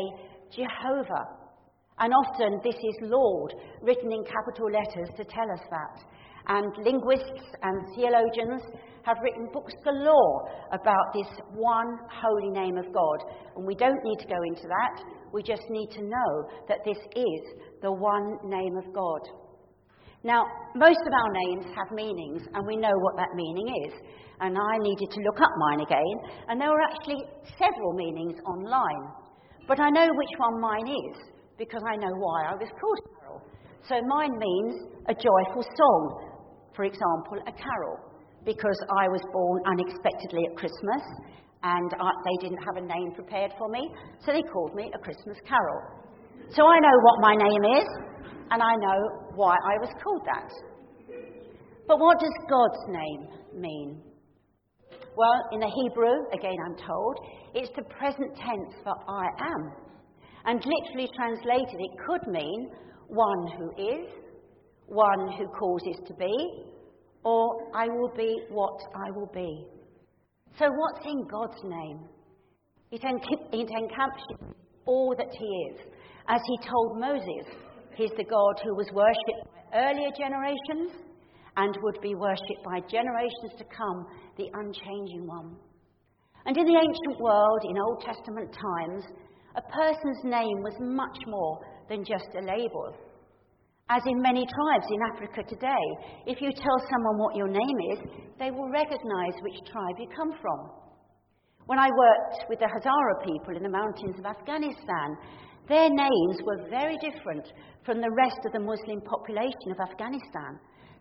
Jehovah. 0.54 1.26
And 1.98 2.14
often 2.14 2.60
this 2.62 2.76
is 2.76 3.10
Lord, 3.10 3.52
written 3.82 4.12
in 4.12 4.22
capital 4.22 4.70
letters 4.70 5.10
to 5.16 5.24
tell 5.24 5.50
us 5.50 5.66
that. 5.68 6.04
And 6.46 6.70
linguists 6.86 7.42
and 7.60 7.82
theologians 7.96 8.62
have 9.02 9.16
written 9.20 9.48
books 9.52 9.74
galore 9.82 10.48
about 10.70 11.10
this 11.12 11.26
one 11.54 11.98
holy 12.06 12.50
name 12.50 12.78
of 12.78 12.86
God. 12.94 13.18
And 13.56 13.66
we 13.66 13.74
don't 13.74 13.98
need 14.04 14.20
to 14.20 14.28
go 14.28 14.40
into 14.46 14.68
that. 14.68 15.02
We 15.32 15.42
just 15.42 15.62
need 15.70 15.90
to 15.90 16.02
know 16.02 16.48
that 16.68 16.84
this 16.84 16.98
is 17.16 17.42
the 17.82 17.90
one 17.90 18.38
name 18.44 18.76
of 18.76 18.94
God. 18.94 19.39
Now, 20.22 20.44
most 20.76 21.00
of 21.00 21.12
our 21.16 21.32
names 21.32 21.64
have 21.72 21.90
meanings, 21.96 22.42
and 22.52 22.66
we 22.66 22.76
know 22.76 22.92
what 23.00 23.16
that 23.16 23.32
meaning 23.34 23.68
is. 23.88 23.94
And 24.40 24.56
I 24.56 24.74
needed 24.80 25.08
to 25.10 25.20
look 25.24 25.40
up 25.40 25.52
mine 25.56 25.80
again, 25.80 26.16
and 26.48 26.60
there 26.60 26.68
were 26.68 26.84
actually 26.92 27.24
several 27.56 27.92
meanings 27.94 28.36
online. 28.44 29.12
But 29.66 29.80
I 29.80 29.88
know 29.90 30.08
which 30.12 30.34
one 30.36 30.60
mine 30.60 30.88
is, 30.88 31.16
because 31.56 31.82
I 31.88 31.96
know 31.96 32.12
why 32.16 32.52
I 32.52 32.54
was 32.54 32.68
called 32.80 33.00
Carol. 33.16 33.40
So 33.88 33.96
mine 34.08 34.36
means 34.36 34.92
a 35.08 35.14
joyful 35.14 35.64
song, 35.64 36.02
for 36.76 36.84
example, 36.84 37.40
a 37.48 37.52
carol, 37.52 37.96
because 38.44 38.76
I 39.00 39.08
was 39.08 39.20
born 39.32 39.60
unexpectedly 39.68 40.44
at 40.52 40.56
Christmas, 40.56 41.04
and 41.62 41.92
I, 42.00 42.10
they 42.24 42.48
didn't 42.48 42.60
have 42.64 42.76
a 42.76 42.86
name 42.86 43.12
prepared 43.14 43.52
for 43.56 43.68
me, 43.68 43.88
so 44.24 44.32
they 44.32 44.44
called 44.52 44.74
me 44.74 44.92
a 44.92 44.98
Christmas 45.00 45.36
carol. 45.48 45.80
So 46.52 46.64
I 46.64 46.76
know 46.80 46.96
what 47.04 47.20
my 47.20 47.34
name 47.36 47.64
is, 47.76 47.88
and 48.50 48.62
I 48.62 48.74
know 48.74 48.98
why 49.40 49.56
I 49.56 49.80
was 49.80 49.88
called 50.04 50.20
that. 50.28 50.50
But 51.88 51.98
what 51.98 52.20
does 52.20 52.36
God's 52.44 52.84
name 52.88 53.22
mean? 53.56 54.02
Well, 55.16 55.40
in 55.52 55.60
the 55.60 55.72
Hebrew, 55.80 56.28
again 56.34 56.58
I'm 56.66 56.76
told, 56.76 57.16
it's 57.54 57.72
the 57.74 57.82
present 57.84 58.36
tense 58.36 58.74
for 58.84 58.94
I 59.08 59.26
am. 59.40 59.72
And 60.44 60.60
literally 60.60 61.08
translated, 61.16 61.78
it 61.78 61.94
could 62.06 62.30
mean 62.30 62.70
one 63.08 63.48
who 63.56 63.70
is, 63.80 64.06
one 64.86 65.32
who 65.38 65.46
causes 65.58 65.96
to 66.06 66.14
be, 66.14 66.34
or 67.24 67.70
I 67.74 67.86
will 67.88 68.12
be 68.16 68.36
what 68.50 68.78
I 68.94 69.10
will 69.10 69.30
be. 69.32 69.64
So, 70.58 70.66
what's 70.68 71.06
in 71.06 71.26
God's 71.30 71.62
name? 71.64 72.00
It, 72.90 73.02
it 73.04 73.68
encapsulates 73.68 74.54
all 74.86 75.14
that 75.16 75.32
He 75.38 75.46
is. 75.70 75.80
As 76.28 76.40
He 76.46 76.68
told 76.68 77.00
Moses, 77.00 77.46
He's 77.96 78.12
the 78.16 78.24
God 78.24 78.54
who 78.64 78.74
was 78.74 78.88
worshipped 78.92 79.44
by 79.54 79.90
earlier 79.90 80.10
generations 80.16 80.92
and 81.56 81.76
would 81.82 82.00
be 82.00 82.14
worshipped 82.14 82.64
by 82.64 82.80
generations 82.88 83.52
to 83.58 83.64
come, 83.76 84.06
the 84.36 84.48
unchanging 84.54 85.26
one. 85.26 85.56
And 86.46 86.56
in 86.56 86.64
the 86.64 86.78
ancient 86.78 87.20
world, 87.20 87.60
in 87.68 87.78
Old 87.78 88.00
Testament 88.00 88.48
times, 88.54 89.04
a 89.56 89.62
person's 89.62 90.24
name 90.24 90.62
was 90.62 90.74
much 90.80 91.18
more 91.26 91.58
than 91.88 92.04
just 92.04 92.28
a 92.38 92.46
label. 92.46 92.94
As 93.90 94.02
in 94.06 94.22
many 94.22 94.46
tribes 94.46 94.86
in 94.88 95.00
Africa 95.12 95.42
today, 95.42 95.84
if 96.26 96.40
you 96.40 96.52
tell 96.54 96.78
someone 96.88 97.18
what 97.18 97.34
your 97.34 97.48
name 97.48 97.78
is, 97.92 97.98
they 98.38 98.50
will 98.50 98.70
recognize 98.70 99.34
which 99.42 99.58
tribe 99.70 99.96
you 99.98 100.06
come 100.14 100.30
from. 100.40 100.70
When 101.66 101.78
I 101.78 101.90
worked 101.90 102.48
with 102.48 102.60
the 102.60 102.70
Hazara 102.70 103.24
people 103.26 103.56
in 103.56 103.62
the 103.62 103.68
mountains 103.68 104.18
of 104.18 104.24
Afghanistan, 104.24 105.08
their 105.68 105.88
names 105.88 106.36
were 106.44 106.68
very 106.68 106.96
different 106.98 107.46
from 107.84 108.00
the 108.00 108.10
rest 108.16 108.38
of 108.44 108.52
the 108.52 108.60
Muslim 108.60 109.00
population 109.02 109.70
of 109.70 109.80
Afghanistan. 109.80 110.58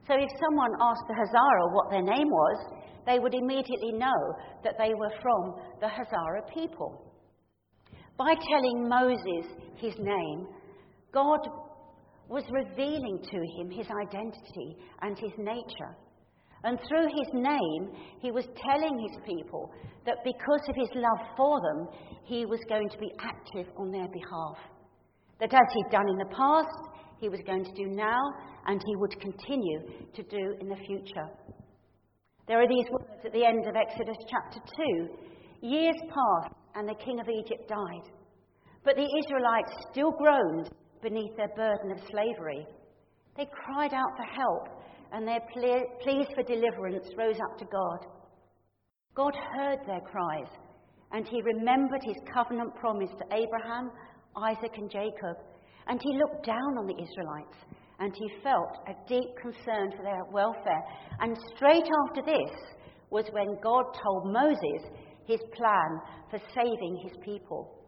So 0.07 0.15
if 0.15 0.29
someone 0.39 0.71
asked 0.81 1.07
the 1.07 1.15
Hazara 1.15 1.73
what 1.73 1.89
their 1.91 2.01
name 2.01 2.29
was, 2.29 2.73
they 3.05 3.19
would 3.19 3.33
immediately 3.33 3.93
know 3.93 4.33
that 4.63 4.75
they 4.77 4.93
were 4.93 5.11
from 5.21 5.55
the 5.81 5.87
Hazara 5.87 6.41
people. 6.53 7.13
By 8.17 8.33
telling 8.35 8.89
Moses 8.89 9.45
his 9.77 9.93
name, 9.97 10.47
God 11.13 11.39
was 12.27 12.43
revealing 12.51 13.19
to 13.23 13.37
him 13.37 13.71
his 13.71 13.87
identity 13.89 14.77
and 15.01 15.17
his 15.17 15.31
nature. 15.37 15.95
And 16.63 16.77
through 16.87 17.07
his 17.07 17.33
name, 17.33 17.91
he 18.21 18.31
was 18.31 18.45
telling 18.69 18.99
his 18.99 19.17
people 19.25 19.71
that 20.05 20.23
because 20.23 20.61
of 20.67 20.75
his 20.75 20.89
love 20.95 21.27
for 21.37 21.59
them, 21.61 21.87
he 22.25 22.45
was 22.45 22.59
going 22.67 22.89
to 22.89 22.97
be 22.97 23.11
active 23.19 23.71
on 23.77 23.91
their 23.91 24.07
behalf. 24.07 24.57
That 25.39 25.53
as 25.53 25.73
he'd 25.73 25.91
done 25.91 26.09
in 26.09 26.17
the 26.17 26.35
past, 26.35 26.99
he 27.19 27.29
was 27.29 27.39
going 27.45 27.63
to 27.63 27.71
do 27.73 27.87
now, 27.87 28.19
and 28.67 28.81
he 28.85 28.95
would 28.97 29.19
continue 29.19 29.79
to 30.13 30.23
do 30.23 30.55
in 30.59 30.67
the 30.67 30.83
future. 30.87 31.27
There 32.47 32.61
are 32.61 32.67
these 32.67 32.89
words 32.91 33.23
at 33.25 33.31
the 33.31 33.45
end 33.45 33.67
of 33.67 33.75
Exodus 33.75 34.17
chapter 34.29 34.59
2 35.61 35.67
Years 35.67 35.95
passed, 36.07 36.55
and 36.75 36.87
the 36.87 36.95
king 36.95 37.19
of 37.19 37.27
Egypt 37.27 37.67
died. 37.67 38.11
But 38.83 38.95
the 38.95 39.09
Israelites 39.23 39.73
still 39.91 40.11
groaned 40.11 40.69
beneath 41.01 41.35
their 41.35 41.51
burden 41.55 41.91
of 41.91 41.99
slavery. 42.09 42.65
They 43.35 43.47
cried 43.51 43.93
out 43.93 44.15
for 44.15 44.23
help, 44.23 44.78
and 45.11 45.27
their 45.27 45.41
pleas 45.51 46.27
for 46.35 46.43
deliverance 46.43 47.07
rose 47.17 47.39
up 47.43 47.57
to 47.57 47.65
God. 47.65 48.05
God 49.15 49.33
heard 49.55 49.79
their 49.85 50.01
cries, 50.01 50.51
and 51.11 51.27
he 51.27 51.41
remembered 51.41 52.01
his 52.03 52.17
covenant 52.33 52.75
promise 52.75 53.09
to 53.17 53.35
Abraham, 53.35 53.91
Isaac, 54.37 54.71
and 54.77 54.89
Jacob, 54.89 55.37
and 55.87 55.99
he 56.01 56.19
looked 56.19 56.45
down 56.45 56.77
on 56.77 56.85
the 56.85 56.93
Israelites, 56.93 57.57
and 57.99 58.13
he 58.15 58.41
felt 58.43 58.77
a 58.87 59.09
deep 59.09 59.29
concern 59.41 59.91
for 59.97 60.03
their 60.03 60.23
welfare. 60.31 60.83
And 61.19 61.37
straight 61.55 61.89
after 62.07 62.21
this 62.21 62.57
was 63.09 63.25
when 63.31 63.57
God 63.61 63.85
told 64.03 64.31
Moses 64.31 64.89
his 65.25 65.39
plan 65.55 65.99
for 66.29 66.39
saving 66.53 66.99
his 67.03 67.13
people. 67.23 67.78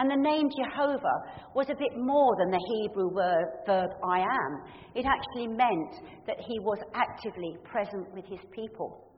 And 0.00 0.10
the 0.10 0.16
name 0.16 0.48
Jehovah 0.48 1.44
was 1.54 1.66
a 1.68 1.76
bit 1.76 1.92
more 1.94 2.34
than 2.38 2.50
the 2.50 2.66
Hebrew 2.72 3.12
word, 3.12 3.44
verb 3.66 3.90
I 4.02 4.20
am. 4.20 4.52
It 4.94 5.04
actually 5.04 5.46
meant 5.46 5.92
that 6.26 6.40
he 6.40 6.58
was 6.60 6.78
actively 6.94 7.58
present 7.70 8.08
with 8.14 8.24
his 8.24 8.40
people. 8.50 9.12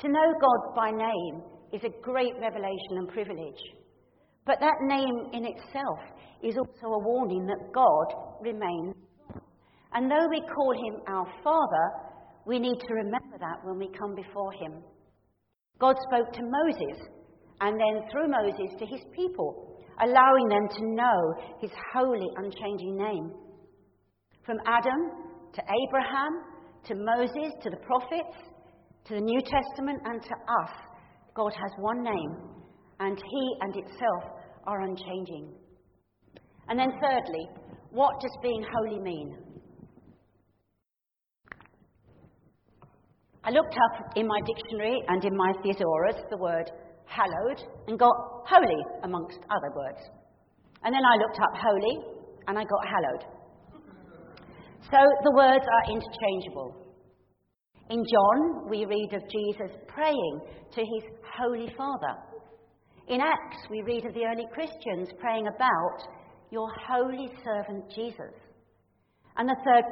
To 0.00 0.08
know 0.08 0.32
God 0.40 0.74
by 0.74 0.90
name 0.90 1.42
is 1.74 1.82
a 1.84 1.92
great 2.02 2.32
revelation 2.40 2.96
and 2.96 3.08
privilege. 3.08 3.60
But 4.46 4.60
that 4.60 4.80
name 4.80 5.28
in 5.34 5.44
itself 5.44 5.98
is 6.42 6.56
also 6.56 6.94
a 6.94 7.04
warning 7.04 7.44
that 7.44 7.70
God 7.74 8.40
remains. 8.40 8.94
And 9.92 10.10
though 10.10 10.26
we 10.30 10.40
call 10.40 10.72
him 10.72 11.02
our 11.06 11.26
Father, 11.44 11.86
we 12.46 12.58
need 12.58 12.80
to 12.80 12.94
remember 12.94 13.36
that 13.40 13.62
when 13.62 13.78
we 13.78 13.90
come 13.92 14.14
before 14.14 14.52
him. 14.52 14.72
God 15.78 15.96
spoke 16.08 16.32
to 16.32 16.40
Moses 16.42 16.98
and 17.60 17.80
then 17.80 18.08
through 18.10 18.28
Moses 18.28 18.76
to 18.78 18.86
his 18.86 19.00
people, 19.14 19.78
allowing 20.00 20.48
them 20.48 20.68
to 20.68 20.94
know 20.94 21.34
his 21.60 21.70
holy, 21.94 22.26
unchanging 22.36 22.96
name. 22.96 23.32
From 24.44 24.58
Adam 24.66 25.10
to 25.54 25.62
Abraham 25.62 26.32
to 26.84 26.94
Moses 26.94 27.52
to 27.62 27.70
the 27.70 27.78
prophets 27.78 28.36
to 29.06 29.14
the 29.14 29.20
New 29.20 29.40
Testament 29.40 30.00
and 30.04 30.22
to 30.22 30.34
us, 30.62 30.70
God 31.34 31.52
has 31.52 31.72
one 31.78 32.02
name, 32.02 32.36
and 33.00 33.16
he 33.16 33.56
and 33.60 33.76
itself 33.76 34.24
are 34.66 34.82
unchanging. 34.82 35.52
And 36.68 36.78
then, 36.78 36.92
thirdly, 37.00 37.48
what 37.90 38.20
does 38.20 38.36
being 38.42 38.64
holy 38.74 38.98
mean? 39.00 39.36
I 43.44 43.50
looked 43.50 43.76
up 43.76 44.16
in 44.16 44.26
my 44.26 44.40
dictionary 44.44 45.00
and 45.06 45.24
in 45.24 45.36
my 45.36 45.52
thesaurus 45.62 46.16
the 46.30 46.36
word 46.36 46.68
hallowed, 47.06 47.62
and 47.88 47.98
got 47.98 48.14
holy, 48.46 48.82
amongst 49.02 49.38
other 49.50 49.74
words. 49.74 50.00
And 50.84 50.94
then 50.94 51.04
I 51.04 51.16
looked 51.16 51.38
up 51.40 51.56
holy, 51.56 52.04
and 52.48 52.58
I 52.58 52.62
got 52.62 52.86
hallowed. 52.86 53.24
So 54.90 54.98
the 55.24 55.34
words 55.34 55.64
are 55.64 55.92
interchangeable. 55.92 56.86
In 57.90 58.04
John, 58.04 58.68
we 58.70 58.84
read 58.84 59.12
of 59.14 59.22
Jesus 59.30 59.76
praying 59.88 60.40
to 60.74 60.80
his 60.80 61.04
Holy 61.38 61.72
Father. 61.76 62.14
In 63.08 63.20
Acts, 63.20 63.62
we 63.70 63.82
read 63.82 64.04
of 64.04 64.14
the 64.14 64.24
early 64.24 64.46
Christians 64.52 65.08
praying 65.20 65.46
about 65.46 65.98
your 66.50 66.68
holy 66.88 67.30
servant 67.44 67.84
Jesus. 67.94 68.34
And 69.36 69.48
the 69.48 69.56
third 69.64 69.84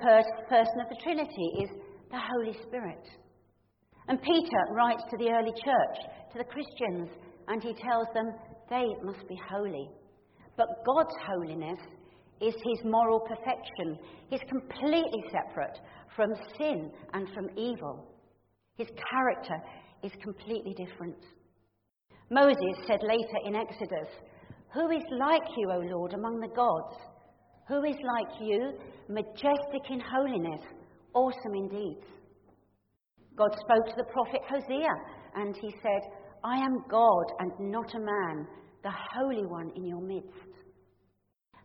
person 0.48 0.80
of 0.80 0.88
the 0.88 1.00
Trinity 1.02 1.50
is 1.62 1.70
the 2.10 2.18
Holy 2.18 2.56
Spirit. 2.66 3.06
And 4.08 4.20
Peter 4.20 4.60
writes 4.72 5.02
to 5.10 5.16
the 5.16 5.30
early 5.30 5.52
church, 5.52 5.98
to 6.32 6.38
the 6.38 6.44
Christians, 6.44 7.08
and 7.48 7.62
he 7.62 7.74
tells 7.74 8.06
them 8.14 8.32
they 8.68 8.86
must 9.02 9.26
be 9.28 9.38
holy. 9.50 9.88
But 10.56 10.84
God's 10.84 11.14
holiness 11.26 11.80
is 12.40 12.54
his 12.54 12.84
moral 12.84 13.20
perfection. 13.20 13.98
He's 14.28 14.40
completely 14.48 15.24
separate 15.32 15.78
from 16.14 16.30
sin 16.58 16.90
and 17.12 17.28
from 17.34 17.48
evil. 17.56 18.06
His 18.76 18.88
character 19.10 19.56
is 20.02 20.12
completely 20.22 20.74
different. 20.74 21.16
Moses 22.30 22.76
said 22.86 23.00
later 23.02 23.38
in 23.46 23.54
Exodus, 23.54 24.08
Who 24.74 24.90
is 24.90 25.02
like 25.18 25.42
you, 25.56 25.70
O 25.70 25.78
Lord, 25.78 26.12
among 26.12 26.40
the 26.40 26.54
gods? 26.54 26.96
Who 27.68 27.84
is 27.84 27.96
like 27.96 28.40
you, 28.40 28.72
majestic 29.08 29.90
in 29.90 30.00
holiness, 30.00 30.60
awesome 31.14 31.54
in 31.54 31.68
deeds? 31.68 32.06
God 33.36 33.50
spoke 33.60 33.86
to 33.86 33.96
the 33.96 34.12
prophet 34.12 34.40
Hosea, 34.48 34.94
and 35.34 35.56
he 35.56 35.70
said, 35.82 36.00
I 36.44 36.56
am 36.56 36.84
God 36.88 37.24
and 37.40 37.52
not 37.70 37.94
a 37.94 37.98
man, 37.98 38.46
the 38.82 38.92
Holy 39.16 39.44
One 39.46 39.70
in 39.76 39.86
your 39.86 40.00
midst. 40.00 40.54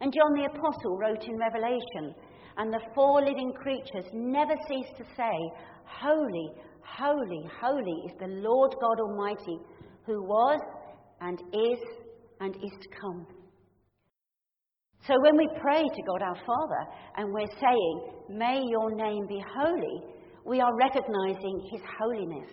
And 0.02 0.14
John 0.14 0.34
the 0.34 0.46
Apostle 0.46 0.98
wrote 0.98 1.24
in 1.28 1.38
Revelation, 1.38 2.16
and 2.58 2.74
the 2.74 2.82
four 2.96 3.22
living 3.22 3.54
creatures 3.62 4.10
never 4.14 4.54
cease 4.68 4.98
to 4.98 5.04
say, 5.16 5.38
Holy, 5.86 6.50
holy, 6.82 7.44
holy 7.62 7.98
is 8.08 8.14
the 8.20 8.28
Lord 8.28 8.74
God 8.82 9.00
Almighty, 9.02 9.60
who 10.06 10.24
was 10.24 10.60
and 11.22 11.40
is 11.54 11.80
and 12.40 12.56
is 12.56 12.72
to 12.82 12.90
come. 13.02 13.28
So 15.08 15.14
when 15.22 15.38
we 15.38 15.48
pray 15.62 15.82
to 15.82 16.02
God 16.08 16.22
our 16.22 16.36
Father 16.36 16.92
and 17.18 17.34
we're 17.34 17.60
saying, 17.60 18.02
May 18.30 18.62
your 18.70 18.96
name 18.96 19.26
be 19.28 19.44
holy, 19.58 20.19
we 20.50 20.60
are 20.62 20.76
recognizing 20.76 21.62
his 21.72 21.82
holiness. 22.00 22.50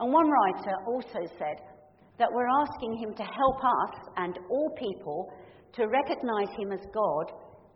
And 0.00 0.10
one 0.10 0.30
writer 0.30 0.74
also 0.86 1.20
said 1.38 1.60
that 2.18 2.32
we're 2.32 2.48
asking 2.48 2.96
him 2.96 3.14
to 3.14 3.22
help 3.22 3.58
us 3.58 4.00
and 4.16 4.38
all 4.48 4.70
people 4.78 5.30
to 5.74 5.88
recognize 5.88 6.48
him 6.58 6.72
as 6.72 6.80
God 6.94 7.32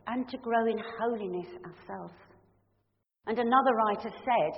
and 0.06 0.26
to 0.30 0.38
grow 0.38 0.64
in 0.66 0.78
holiness 0.98 1.48
ourselves. 1.66 2.14
And 3.26 3.38
another 3.38 3.74
writer 3.76 4.08
said, 4.08 4.52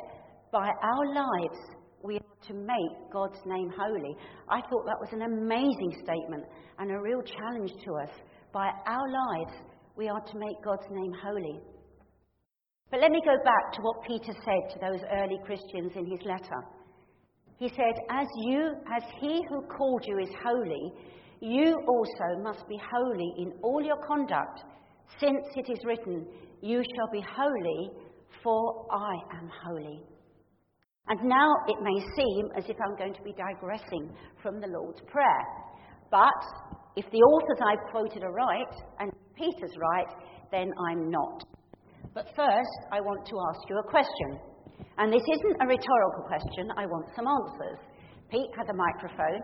By 0.52 0.68
our 0.68 1.06
lives 1.12 1.58
we 2.04 2.14
are 2.14 2.46
to 2.46 2.54
make 2.54 3.12
God's 3.12 3.40
name 3.46 3.72
holy. 3.76 4.16
I 4.48 4.60
thought 4.60 4.86
that 4.86 5.00
was 5.00 5.10
an 5.12 5.22
amazing 5.22 6.04
statement 6.04 6.44
and 6.78 6.92
a 6.92 7.00
real 7.00 7.22
challenge 7.22 7.72
to 7.84 7.94
us. 8.04 8.14
By 8.52 8.70
our 8.86 9.08
lives 9.10 9.58
we 9.96 10.08
are 10.08 10.20
to 10.20 10.38
make 10.38 10.62
God's 10.62 10.86
name 10.88 11.12
holy. 11.20 11.60
But 12.90 13.00
let 13.00 13.10
me 13.10 13.20
go 13.24 13.36
back 13.44 13.72
to 13.74 13.82
what 13.82 14.02
Peter 14.06 14.32
said 14.44 14.72
to 14.72 14.78
those 14.80 15.00
early 15.12 15.38
Christians 15.44 15.92
in 15.94 16.06
his 16.06 16.20
letter. 16.24 16.60
He 17.58 17.68
said, 17.68 17.94
As 18.08 18.26
you, 18.46 18.72
as 18.96 19.02
he 19.20 19.42
who 19.50 19.62
called 19.62 20.04
you 20.06 20.18
is 20.18 20.30
holy, 20.42 20.92
you 21.40 21.76
also 21.86 22.42
must 22.42 22.66
be 22.68 22.80
holy 22.92 23.32
in 23.38 23.52
all 23.62 23.82
your 23.84 23.98
conduct, 24.06 24.62
since 25.20 25.44
it 25.54 25.70
is 25.70 25.84
written, 25.84 26.26
You 26.62 26.82
shall 26.82 27.10
be 27.12 27.24
holy, 27.36 27.90
for 28.42 28.86
I 28.90 29.36
am 29.36 29.50
holy. 29.64 30.02
And 31.08 31.24
now 31.24 31.50
it 31.66 31.76
may 31.82 32.00
seem 32.16 32.48
as 32.56 32.64
if 32.68 32.76
I'm 32.80 32.96
going 32.96 33.14
to 33.14 33.22
be 33.22 33.32
digressing 33.32 34.14
from 34.42 34.60
the 34.60 34.68
Lord's 34.68 35.00
Prayer. 35.08 35.44
But 36.10 36.40
if 36.96 37.04
the 37.10 37.18
authors 37.18 37.58
I've 37.66 37.90
quoted 37.90 38.22
are 38.22 38.32
right, 38.32 38.74
and 39.00 39.12
Peter's 39.34 39.76
right, 39.78 40.14
then 40.50 40.70
I'm 40.88 41.10
not. 41.10 41.44
But 42.14 42.26
first, 42.34 42.78
I 42.92 43.00
want 43.00 43.26
to 43.26 43.34
ask 43.50 43.60
you 43.68 43.78
a 43.78 43.90
question. 43.90 44.38
And 44.98 45.12
this 45.12 45.22
isn't 45.22 45.56
a 45.62 45.66
rhetorical 45.66 46.24
question, 46.26 46.70
I 46.76 46.86
want 46.86 47.06
some 47.14 47.26
answers. 47.26 47.78
Pete 48.30 48.50
has 48.58 48.66
a 48.68 48.74
microphone. 48.74 49.42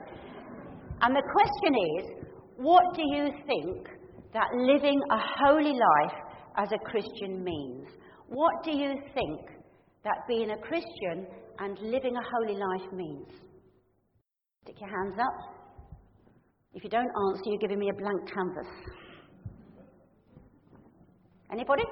And 1.01 1.15
the 1.15 1.23
question 1.23 1.73
is 1.99 2.25
what 2.57 2.83
do 2.95 3.03
you 3.03 3.31
think 3.47 3.89
that 4.33 4.49
living 4.55 5.01
a 5.11 5.19
holy 5.45 5.73
life 5.73 6.19
as 6.57 6.69
a 6.73 6.79
Christian 6.91 7.43
means? 7.43 7.89
What 8.29 8.63
do 8.65 8.73
you 8.73 8.95
think 9.15 9.41
that 10.05 10.19
being 10.29 10.51
a 10.51 10.59
Christian 10.59 11.27
and 11.59 11.79
living 11.79 12.15
a 12.17 12.25
holy 12.37 12.59
life 12.59 12.93
means? 12.93 13.29
Stick 14.63 14.77
your 14.81 14.91
hands 14.91 15.19
up. 15.19 15.55
If 16.75 16.83
you 16.83 16.91
don't 16.91 17.11
answer, 17.31 17.43
you're 17.47 17.59
giving 17.59 17.79
me 17.79 17.91
a 17.91 17.95
blank 17.95 18.29
canvas. 18.29 18.67
Anybody? 21.53 21.85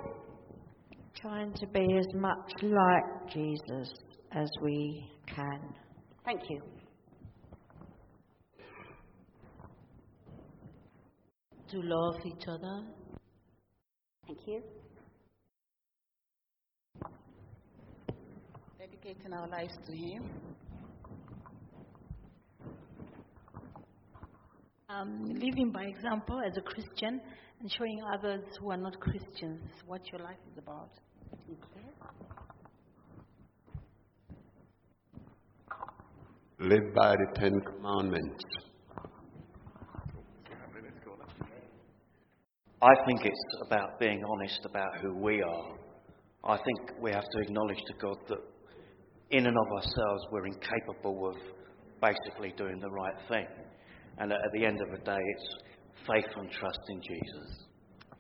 Trying 1.23 1.52
to 1.55 1.69
be 1.69 1.87
as 2.00 2.14
much 2.14 2.50
like 2.62 3.33
Jesus 3.33 3.93
as 4.33 4.50
we 4.61 5.09
can. 5.33 5.61
Thank 6.25 6.41
you. 6.50 6.61
To 11.71 11.81
love 11.81 12.17
each 12.26 12.43
other. 12.49 12.87
Thank 14.26 14.38
you. 14.47 14.62
Dedicating 18.81 19.33
our 19.33 19.47
lives 19.47 19.75
to 19.87 19.93
Him. 19.93 20.25
Um, 24.88 25.23
living 25.35 25.70
by 25.73 25.85
example 25.85 26.40
as 26.44 26.57
a 26.57 26.62
Christian 26.62 27.20
and 27.61 27.73
showing 27.79 28.03
others 28.12 28.42
who 28.61 28.73
are 28.73 28.77
not 28.77 28.99
Christians 28.99 29.62
what 29.87 30.01
your 30.11 30.20
life 30.20 30.40
is 30.51 30.59
about. 30.59 30.90
Live 36.59 36.95
by 36.95 37.16
the 37.16 37.27
Ten 37.40 37.61
Commandments. 37.61 38.45
I 42.81 42.95
think 43.07 43.25
it's 43.25 43.45
about 43.66 43.99
being 43.99 44.23
honest 44.25 44.61
about 44.64 44.97
who 45.01 45.14
we 45.16 45.42
are. 45.42 45.79
I 46.45 46.57
think 46.57 47.01
we 47.01 47.12
have 47.12 47.23
to 47.23 47.38
acknowledge 47.40 47.79
to 47.87 47.95
God 48.01 48.16
that 48.29 48.38
in 49.31 49.47
and 49.47 49.57
of 49.57 49.66
ourselves 49.77 50.27
we're 50.31 50.47
incapable 50.47 51.29
of 51.29 51.37
basically 52.01 52.53
doing 52.57 52.81
the 52.81 52.90
right 52.90 53.16
thing. 53.29 53.47
And 54.18 54.33
at 54.33 54.38
the 54.53 54.64
end 54.64 54.81
of 54.83 54.90
the 54.90 55.05
day, 55.05 55.18
it's 55.18 55.57
faith 56.07 56.33
and 56.37 56.51
trust 56.51 56.81
in 56.88 57.01
Jesus. 57.03 57.66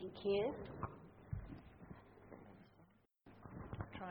Thank 0.00 0.24
you. 0.24 0.54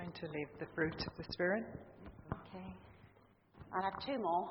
Trying 0.01 0.13
to 0.13 0.39
live 0.39 0.49
the 0.59 0.65
fruit 0.73 0.95
of 0.95 1.13
the 1.15 1.23
Spirit. 1.31 1.63
Okay. 2.33 2.73
I 3.71 3.85
have 3.85 4.03
two 4.03 4.17
more. 4.17 4.49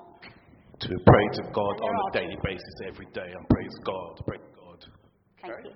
To 0.79 0.89
pray 0.89 1.27
to 1.35 1.43
God 1.53 1.75
on 1.83 1.95
a 2.09 2.13
daily 2.13 2.37
basis 2.45 2.75
every 2.87 3.07
day 3.07 3.27
and 3.27 3.49
praise 3.49 3.75
God. 3.85 4.21
Praise 4.29 4.41
God. 4.55 4.87
Thank 5.43 5.55
you. 5.65 5.73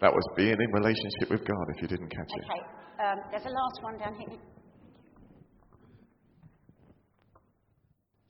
That 0.00 0.10
was 0.10 0.24
being 0.38 0.56
in 0.58 0.72
relationship 0.72 1.28
with 1.28 1.46
God, 1.46 1.66
if 1.76 1.82
you 1.82 1.88
didn't 1.88 2.08
catch 2.08 2.30
it. 2.34 2.44
Okay. 2.48 3.04
Um, 3.04 3.18
there's 3.30 3.44
a 3.44 3.50
last 3.50 3.82
one 3.82 3.98
down 3.98 4.14
here. 4.14 4.38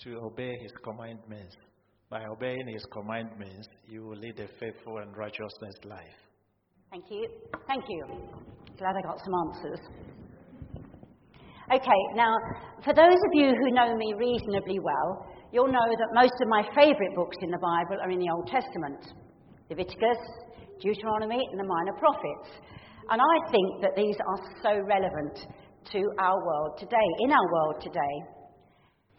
to 0.01 0.19
obey 0.19 0.51
his 0.61 0.73
commandments. 0.83 1.55
By 2.13 2.27
obeying 2.27 2.69
his 2.69 2.85
commandments, 2.93 3.69
you 3.89 4.03
will 4.05 4.19
lead 4.19 4.39
a 4.39 4.47
faithful 4.61 4.99
and 4.99 5.17
righteousness 5.17 5.77
life. 5.85 6.21
Thank 6.91 7.05
you. 7.09 7.27
Thank 7.67 7.85
you. 7.89 8.05
Glad 8.77 8.97
I 8.97 9.01
got 9.01 9.19
some 9.25 9.33
answers. 9.49 9.81
Okay, 11.73 12.01
now, 12.15 12.37
for 12.85 12.93
those 12.93 13.17
of 13.17 13.33
you 13.33 13.57
who 13.57 13.71
know 13.71 13.97
me 13.97 14.13
reasonably 14.19 14.79
well, 14.79 15.27
you'll 15.53 15.73
know 15.73 15.89
that 15.89 16.09
most 16.13 16.35
of 16.43 16.49
my 16.49 16.63
favourite 16.75 17.17
books 17.17 17.39
in 17.41 17.51
the 17.51 17.57
Bible 17.57 17.97
are 18.03 18.11
in 18.11 18.19
the 18.19 18.29
Old 18.29 18.47
Testament 18.47 19.17
Leviticus, 19.71 20.21
Deuteronomy, 20.83 21.41
and 21.51 21.59
the 21.59 21.65
Minor 21.65 21.97
Prophets. 21.99 22.61
And 23.09 23.23
I 23.23 23.51
think 23.51 23.81
that 23.81 23.97
these 23.97 24.17
are 24.21 24.41
so 24.63 24.85
relevant 24.85 25.47
to 25.93 26.01
our 26.21 26.45
world 26.45 26.77
today, 26.79 27.09
in 27.21 27.33
our 27.33 27.53
world 27.55 27.81
today. 27.81 28.42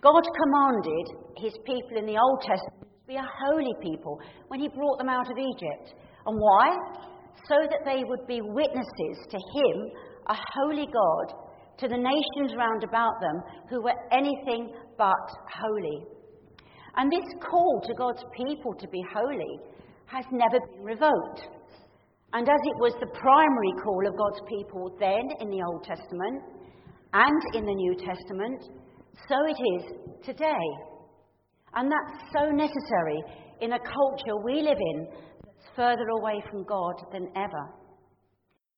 God 0.03 0.23
commanded 0.35 1.05
his 1.37 1.53
people 1.65 1.95
in 1.97 2.05
the 2.05 2.19
Old 2.19 2.41
Testament 2.41 2.91
to 2.91 3.07
be 3.07 3.15
a 3.15 3.33
holy 3.47 3.73
people 3.81 4.19
when 4.49 4.59
he 4.59 4.67
brought 4.67 4.97
them 4.97 5.07
out 5.07 5.31
of 5.31 5.37
Egypt. 5.37 5.95
And 6.27 6.35
why? 6.37 6.75
So 7.47 7.55
that 7.71 7.87
they 7.87 8.03
would 8.03 8.27
be 8.27 8.41
witnesses 8.43 9.17
to 9.31 9.37
him, 9.39 9.75
a 10.27 10.35
holy 10.35 10.87
God, 10.91 11.27
to 11.79 11.87
the 11.87 11.97
nations 11.97 12.57
round 12.57 12.83
about 12.83 13.15
them 13.21 13.41
who 13.69 13.81
were 13.81 13.95
anything 14.11 14.75
but 14.97 15.27
holy. 15.47 16.03
And 16.95 17.09
this 17.09 17.25
call 17.49 17.81
to 17.87 17.93
God's 17.97 18.23
people 18.35 18.75
to 18.75 18.87
be 18.89 19.03
holy 19.15 19.59
has 20.05 20.25
never 20.31 20.59
been 20.59 20.83
revoked. 20.83 21.47
And 22.33 22.47
as 22.49 22.61
it 22.65 22.77
was 22.77 22.93
the 22.99 23.07
primary 23.07 23.73
call 23.83 24.03
of 24.05 24.17
God's 24.17 24.41
people 24.49 24.95
then 24.99 25.29
in 25.39 25.49
the 25.49 25.63
Old 25.63 25.83
Testament 25.83 26.43
and 27.13 27.41
in 27.55 27.65
the 27.65 27.73
New 27.73 27.95
Testament, 27.95 28.82
so 29.30 29.36
it 29.47 29.60
is 29.78 29.84
today. 30.26 30.65
And 31.76 31.91
that's 31.91 32.34
so 32.34 32.49
necessary 32.52 33.23
in 33.62 33.73
a 33.73 33.80
culture 33.80 34.38
we 34.43 34.62
live 34.62 34.78
in 34.78 35.08
that's 35.45 35.67
further 35.76 36.08
away 36.19 36.43
from 36.49 36.63
God 36.65 36.95
than 37.12 37.28
ever. 37.36 37.65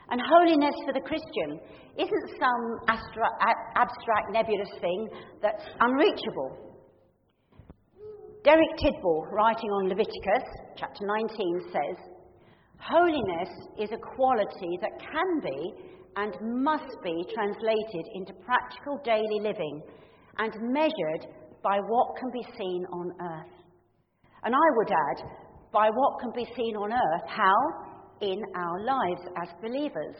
And 0.10 0.22
holiness 0.22 0.76
for 0.86 0.94
the 0.94 1.02
Christian 1.02 1.60
isn't 1.98 2.40
some 2.40 2.64
astra- 2.88 3.38
abstract, 3.76 4.32
nebulous 4.32 4.70
thing 4.80 5.08
that's 5.42 5.64
unreachable. 5.80 6.66
Derek 8.44 8.78
Tidball, 8.78 9.32
writing 9.32 9.70
on 9.72 9.90
Leviticus 9.90 10.46
chapter 10.78 11.06
19, 11.08 11.62
says, 11.74 11.98
Holiness 12.80 13.50
is 13.80 13.90
a 13.92 14.16
quality 14.16 14.78
that 14.82 15.00
can 15.00 15.40
be 15.42 15.74
and 16.18 16.64
must 16.64 16.96
be 17.04 17.26
translated 17.34 18.06
into 18.14 18.34
practical 18.46 19.00
daily 19.04 19.40
living 19.42 19.82
and 20.38 20.54
measured 20.74 21.28
by 21.64 21.80
what 21.88 22.16
can 22.20 22.30
be 22.32 22.46
seen 22.58 22.86
on 22.92 23.12
earth. 23.22 23.56
And 24.44 24.54
I 24.54 24.68
would 24.78 24.92
add, 24.92 25.20
by 25.72 25.90
what 25.90 26.20
can 26.22 26.32
be 26.36 26.46
seen 26.56 26.76
on 26.76 26.94
earth. 26.94 27.26
How? 27.28 27.58
In 28.22 28.42
our 28.56 28.80
lives 28.86 29.22
as 29.42 29.50
believers. 29.62 30.16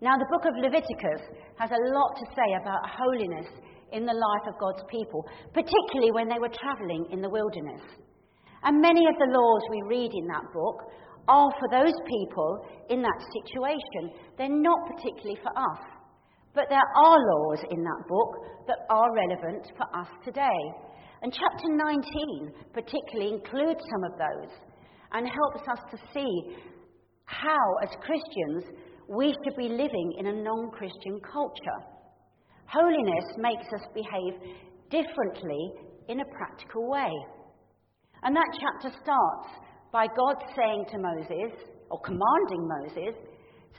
Now, 0.00 0.16
the 0.16 0.30
book 0.30 0.46
of 0.46 0.56
Leviticus 0.56 1.22
has 1.58 1.70
a 1.70 1.84
lot 1.94 2.16
to 2.16 2.26
say 2.34 2.54
about 2.60 2.88
holiness 2.88 3.46
in 3.92 4.06
the 4.06 4.14
life 4.14 4.46
of 4.48 4.58
God's 4.58 4.82
people, 4.90 5.24
particularly 5.52 6.10
when 6.12 6.28
they 6.28 6.40
were 6.40 6.50
travelling 6.50 7.06
in 7.12 7.20
the 7.20 7.28
wilderness. 7.28 7.82
And 8.64 8.80
many 8.80 9.04
of 9.06 9.14
the 9.18 9.30
laws 9.30 9.62
we 9.70 9.82
read 9.86 10.10
in 10.14 10.26
that 10.28 10.46
book 10.54 10.78
are 11.28 11.50
for 11.58 11.68
those 11.70 11.94
people 12.08 12.66
in 12.88 13.02
that 13.02 13.20
situation. 13.30 14.16
They're 14.38 14.48
not 14.48 14.78
particularly 14.88 15.38
for 15.42 15.52
us. 15.54 16.01
But 16.54 16.66
there 16.68 16.78
are 16.78 17.18
laws 17.18 17.58
in 17.70 17.82
that 17.82 18.08
book 18.08 18.66
that 18.66 18.84
are 18.90 19.14
relevant 19.14 19.66
for 19.76 19.86
us 19.98 20.08
today. 20.24 20.60
And 21.22 21.32
chapter 21.32 21.68
19 21.68 22.52
particularly 22.74 23.34
includes 23.34 23.80
some 23.90 24.04
of 24.04 24.18
those 24.18 24.52
and 25.12 25.26
helps 25.26 25.68
us 25.68 25.78
to 25.90 25.98
see 26.12 26.56
how, 27.24 27.76
as 27.82 27.88
Christians, 28.04 28.64
we 29.08 29.34
should 29.44 29.56
be 29.56 29.68
living 29.68 30.14
in 30.18 30.26
a 30.26 30.42
non 30.42 30.70
Christian 30.70 31.20
culture. 31.20 31.80
Holiness 32.66 33.24
makes 33.38 33.66
us 33.74 33.86
behave 33.94 34.34
differently 34.90 35.72
in 36.08 36.20
a 36.20 36.24
practical 36.36 36.88
way. 36.90 37.10
And 38.22 38.36
that 38.36 38.58
chapter 38.60 38.96
starts 39.02 39.48
by 39.92 40.06
God 40.06 40.36
saying 40.56 40.84
to 40.90 40.98
Moses, 40.98 41.52
or 41.90 42.00
commanding 42.00 42.68
Moses, 42.68 43.14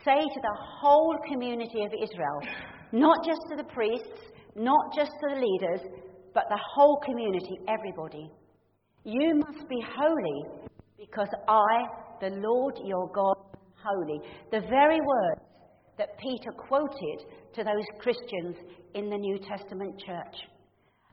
say 0.06 0.19
to 0.19 0.41
the 0.41 0.58
whole 0.79 1.17
community 1.32 1.84
of 1.86 1.93
Israel, 1.93 2.39
not 2.91 3.17
just 3.25 3.39
to 3.49 3.58
the 3.58 3.69
priests, 3.73 4.32
not 4.56 4.93
just 4.95 5.12
to 5.12 5.36
the 5.36 5.41
leaders, 5.41 5.82
but 6.34 6.45
the 6.49 6.60
whole 6.75 6.99
community, 7.06 7.58
everybody. 7.67 8.29
You 9.03 9.36
must 9.36 9.67
be 9.67 9.84
holy 9.97 10.69
because 10.97 11.29
I, 11.47 11.84
the 12.21 12.36
Lord 12.36 12.75
your 12.86 13.10
God, 13.13 13.36
am 13.53 13.73
holy. 13.84 14.19
The 14.51 14.62
very 14.62 14.99
words 14.99 15.41
that 15.97 16.17
Peter 16.19 16.51
quoted 16.67 17.25
to 17.56 17.63
those 17.63 17.86
Christians 17.99 18.56
in 18.95 19.10
the 19.10 19.17
New 19.17 19.38
Testament 19.39 19.99
church. 19.99 20.36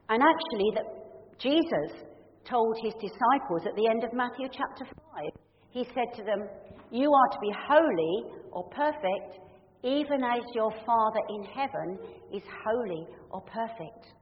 And 0.09 0.23
actually, 0.23 0.71
that 0.75 1.39
Jesus 1.39 2.07
told 2.49 2.77
his 2.83 2.95
disciples 2.95 3.63
at 3.67 3.77
the 3.77 3.89
end 3.89 4.05
of 4.05 4.13
Matthew 4.13 4.49
chapter 4.51 4.85
5. 4.85 5.50
He 5.71 5.85
said 5.95 6.17
to 6.17 6.25
them, 6.25 6.49
You 6.91 7.11
are 7.13 7.29
to 7.33 7.39
be 7.41 7.53
holy 7.69 8.33
or 8.53 8.69
perfect, 8.71 9.39
even 9.83 10.23
as 10.25 10.43
your 10.55 10.71
Father 10.71 11.21
in 11.29 11.45
heaven 11.45 11.99
is 12.35 12.43
holy 12.67 13.07
or 13.31 13.41
perfect. 13.43 14.15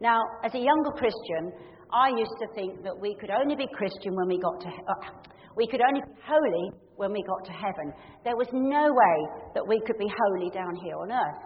Now, 0.00 0.20
as 0.44 0.54
a 0.54 0.58
younger 0.58 0.90
Christian, 0.96 1.52
I 1.92 2.08
used 2.08 2.36
to 2.40 2.54
think 2.54 2.82
that 2.84 2.98
we 2.98 3.14
could 3.20 3.30
only 3.30 3.56
be 3.56 3.66
Christian 3.74 4.14
when 4.14 4.28
we 4.28 4.38
got 4.38 4.60
to 4.60 4.68
uh, 4.68 5.30
we 5.56 5.66
could 5.66 5.80
only 5.80 6.00
be 6.00 6.20
holy 6.24 6.70
when 6.96 7.12
we 7.12 7.22
got 7.26 7.44
to 7.44 7.52
heaven. 7.52 7.92
There 8.24 8.36
was 8.36 8.48
no 8.52 8.92
way 8.92 9.50
that 9.54 9.66
we 9.66 9.80
could 9.80 9.98
be 9.98 10.08
holy 10.08 10.50
down 10.50 10.76
here 10.76 10.96
on 10.96 11.10
earth. 11.10 11.42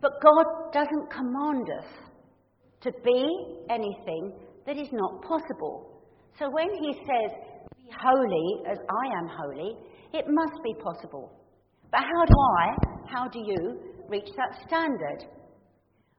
But 0.00 0.12
God 0.22 0.72
doesn't 0.72 1.10
command 1.10 1.66
us 1.80 1.90
to 2.82 2.92
be 3.04 3.26
anything 3.68 4.32
that 4.66 4.76
is 4.78 4.88
not 4.92 5.22
possible. 5.22 6.02
So 6.38 6.48
when 6.50 6.68
He 6.70 6.92
says, 6.94 7.30
Be 7.76 7.90
holy 8.02 8.70
as 8.70 8.78
I 8.78 9.18
am 9.18 9.28
holy, 9.28 9.76
it 10.12 10.24
must 10.28 10.62
be 10.64 10.74
possible. 10.82 11.32
But 11.90 12.00
how 12.00 12.24
do 12.24 12.34
I, 12.58 12.74
how 13.12 13.28
do 13.28 13.38
you 13.38 13.80
reach 14.08 14.28
that 14.36 14.66
standard? 14.66 15.24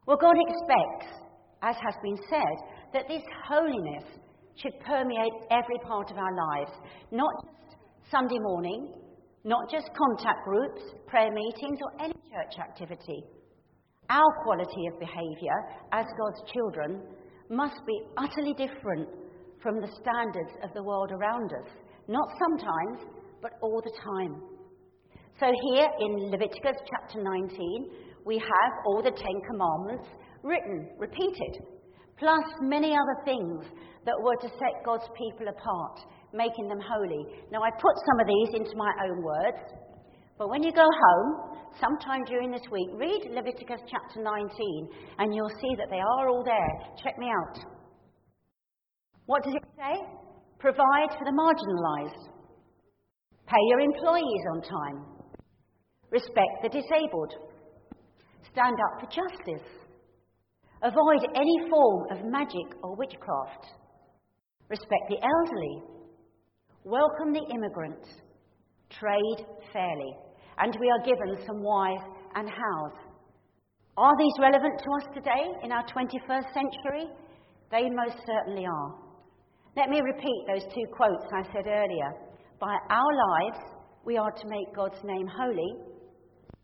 Well, 0.05 0.17
God 0.17 0.35
expects, 0.37 1.21
as 1.61 1.75
has 1.75 1.95
been 2.03 2.17
said, 2.29 2.55
that 2.93 3.07
this 3.07 3.23
holiness 3.47 4.03
should 4.55 4.79
permeate 4.85 5.33
every 5.51 5.77
part 5.87 6.11
of 6.11 6.17
our 6.17 6.35
lives, 6.35 6.71
not 7.11 7.31
just 7.45 7.77
Sunday 8.11 8.39
morning, 8.39 8.93
not 9.43 9.69
just 9.71 9.89
contact 9.95 10.43
groups, 10.45 10.81
prayer 11.07 11.31
meetings, 11.31 11.79
or 11.81 12.03
any 12.03 12.13
church 12.13 12.59
activity. 12.59 13.23
Our 14.09 14.43
quality 14.43 14.87
of 14.91 14.99
behaviour 14.99 15.57
as 15.93 16.05
God's 16.19 16.51
children 16.51 17.01
must 17.49 17.79
be 17.85 18.01
utterly 18.17 18.53
different 18.53 19.07
from 19.61 19.81
the 19.81 19.91
standards 20.01 20.53
of 20.63 20.73
the 20.73 20.83
world 20.83 21.11
around 21.11 21.51
us. 21.51 21.71
Not 22.07 22.27
sometimes, 22.39 23.11
but 23.41 23.51
all 23.61 23.81
the 23.83 23.93
time. 24.03 24.41
So, 25.39 25.47
here 25.71 25.87
in 25.99 26.31
Leviticus 26.31 26.77
chapter 26.89 27.23
19, 27.23 27.89
we 28.25 28.37
have 28.37 28.71
all 28.85 29.01
the 29.01 29.11
Ten 29.11 29.37
Commandments 29.47 30.09
written, 30.43 30.89
repeated, 30.97 31.63
plus 32.17 32.43
many 32.61 32.91
other 32.91 33.23
things 33.23 33.63
that 34.05 34.15
were 34.21 34.35
to 34.41 34.49
set 34.49 34.83
God's 34.85 35.07
people 35.15 35.47
apart, 35.47 35.99
making 36.33 36.67
them 36.67 36.79
holy. 36.79 37.23
Now, 37.51 37.63
I 37.63 37.71
put 37.71 37.95
some 38.05 38.19
of 38.19 38.27
these 38.27 38.61
into 38.61 38.75
my 38.75 38.91
own 39.07 39.23
words, 39.23 39.63
but 40.37 40.49
when 40.49 40.63
you 40.63 40.71
go 40.71 40.87
home, 40.87 41.59
sometime 41.79 42.23
during 42.25 42.51
this 42.51 42.67
week, 42.71 42.89
read 42.95 43.31
Leviticus 43.31 43.81
chapter 43.87 44.21
19, 44.23 44.89
and 45.19 45.33
you'll 45.33 45.49
see 45.61 45.75
that 45.77 45.89
they 45.89 45.99
are 45.99 46.29
all 46.29 46.43
there. 46.43 46.95
Check 47.03 47.17
me 47.17 47.27
out. 47.27 47.78
What 49.29 49.43
does 49.43 49.53
it 49.53 49.63
say? 49.77 49.93
Provide 50.57 51.11
for 51.13 51.23
the 51.23 51.37
marginalised. 51.37 52.33
Pay 53.45 53.61
your 53.69 53.79
employees 53.79 54.43
on 54.49 54.61
time. 54.63 55.05
Respect 56.09 56.63
the 56.63 56.69
disabled. 56.69 57.35
Stand 58.51 58.73
up 58.73 58.99
for 58.99 59.05
justice. 59.05 59.69
Avoid 60.81 61.29
any 61.35 61.69
form 61.69 62.07
of 62.09 62.25
magic 62.25 62.73
or 62.81 62.95
witchcraft. 62.95 63.67
Respect 64.67 65.05
the 65.09 65.21
elderly. 65.21 65.83
Welcome 66.83 67.31
the 67.31 67.45
immigrant. 67.53 68.03
Trade 68.89 69.45
fairly. 69.71 70.13
And 70.57 70.75
we 70.81 70.89
are 70.89 71.05
given 71.05 71.45
some 71.45 71.61
whys 71.61 72.01
and 72.33 72.49
hows. 72.49 72.97
Are 73.95 74.17
these 74.17 74.41
relevant 74.41 74.79
to 74.79 74.89
us 74.97 75.13
today 75.13 75.45
in 75.61 75.71
our 75.71 75.83
21st 75.83 76.51
century? 76.51 77.05
They 77.69 77.91
most 77.91 78.17
certainly 78.25 78.65
are. 78.65 79.08
Let 79.77 79.89
me 79.89 80.01
repeat 80.01 80.45
those 80.47 80.63
two 80.73 80.85
quotes 80.91 81.25
I 81.33 81.43
said 81.53 81.67
earlier. 81.67 82.11
By 82.59 82.75
our 82.89 83.13
lives, 83.29 83.59
we 84.03 84.17
are 84.17 84.31
to 84.31 84.47
make 84.47 84.75
God's 84.75 85.01
name 85.03 85.27
holy, 85.27 85.73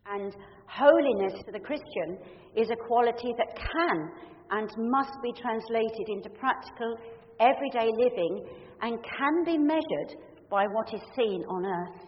and 0.08 0.34
holiness 0.66 1.34
for 1.44 1.52
the 1.52 1.60
Christian 1.60 2.18
is 2.56 2.68
a 2.70 2.86
quality 2.86 3.32
that 3.38 3.56
can 3.56 4.10
and 4.50 4.70
must 4.90 5.12
be 5.22 5.32
translated 5.32 6.08
into 6.08 6.30
practical, 6.30 6.96
everyday 7.40 7.90
living 7.96 8.46
and 8.82 8.98
can 9.02 9.44
be 9.44 9.58
measured 9.58 10.16
by 10.50 10.66
what 10.66 10.92
is 10.94 11.00
seen 11.16 11.44
on 11.48 11.64
earth. 11.64 12.02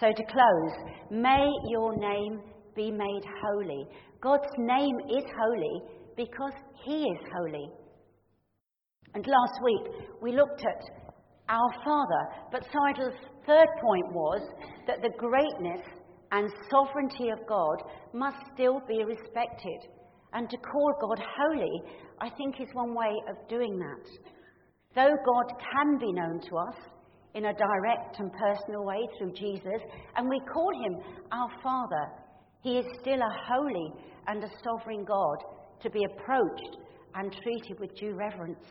So, 0.00 0.06
to 0.12 0.24
close, 0.24 0.92
may 1.10 1.48
your 1.68 1.96
name 1.96 2.40
be 2.74 2.90
made 2.90 3.24
holy. 3.42 3.86
God's 4.20 4.52
name 4.58 4.96
is 5.10 5.24
holy 5.36 5.82
because 6.16 6.52
He 6.84 7.02
is 7.02 7.18
holy. 7.36 7.68
And 9.14 9.26
last 9.26 9.62
week 9.64 10.06
we 10.20 10.32
looked 10.32 10.60
at 10.60 11.08
our 11.48 11.70
Father, 11.84 12.22
but 12.52 12.66
Seidel's 12.72 13.18
third 13.46 13.68
point 13.80 14.12
was 14.12 14.42
that 14.86 15.00
the 15.00 15.10
greatness 15.16 15.80
and 16.30 16.50
sovereignty 16.70 17.30
of 17.30 17.46
God 17.48 17.76
must 18.12 18.36
still 18.54 18.80
be 18.86 19.02
respected. 19.04 19.80
And 20.34 20.48
to 20.50 20.56
call 20.58 20.94
God 21.00 21.24
holy, 21.38 21.82
I 22.20 22.28
think, 22.36 22.60
is 22.60 22.68
one 22.74 22.94
way 22.94 23.14
of 23.30 23.48
doing 23.48 23.78
that. 23.78 24.10
Though 24.94 25.14
God 25.24 25.52
can 25.72 25.98
be 25.98 26.12
known 26.12 26.40
to 26.50 26.56
us 26.56 26.76
in 27.34 27.46
a 27.46 27.54
direct 27.54 28.18
and 28.18 28.30
personal 28.32 28.84
way 28.84 29.08
through 29.16 29.32
Jesus, 29.32 29.80
and 30.16 30.28
we 30.28 30.40
call 30.52 30.70
him 30.84 30.96
our 31.32 31.48
Father, 31.62 32.12
he 32.62 32.78
is 32.78 32.86
still 33.00 33.20
a 33.20 33.36
holy 33.46 33.92
and 34.26 34.44
a 34.44 34.50
sovereign 34.62 35.04
God 35.04 35.36
to 35.80 35.90
be 35.90 36.04
approached 36.04 36.76
and 37.14 37.32
treated 37.32 37.80
with 37.80 37.96
due 37.96 38.14
reverence. 38.14 38.66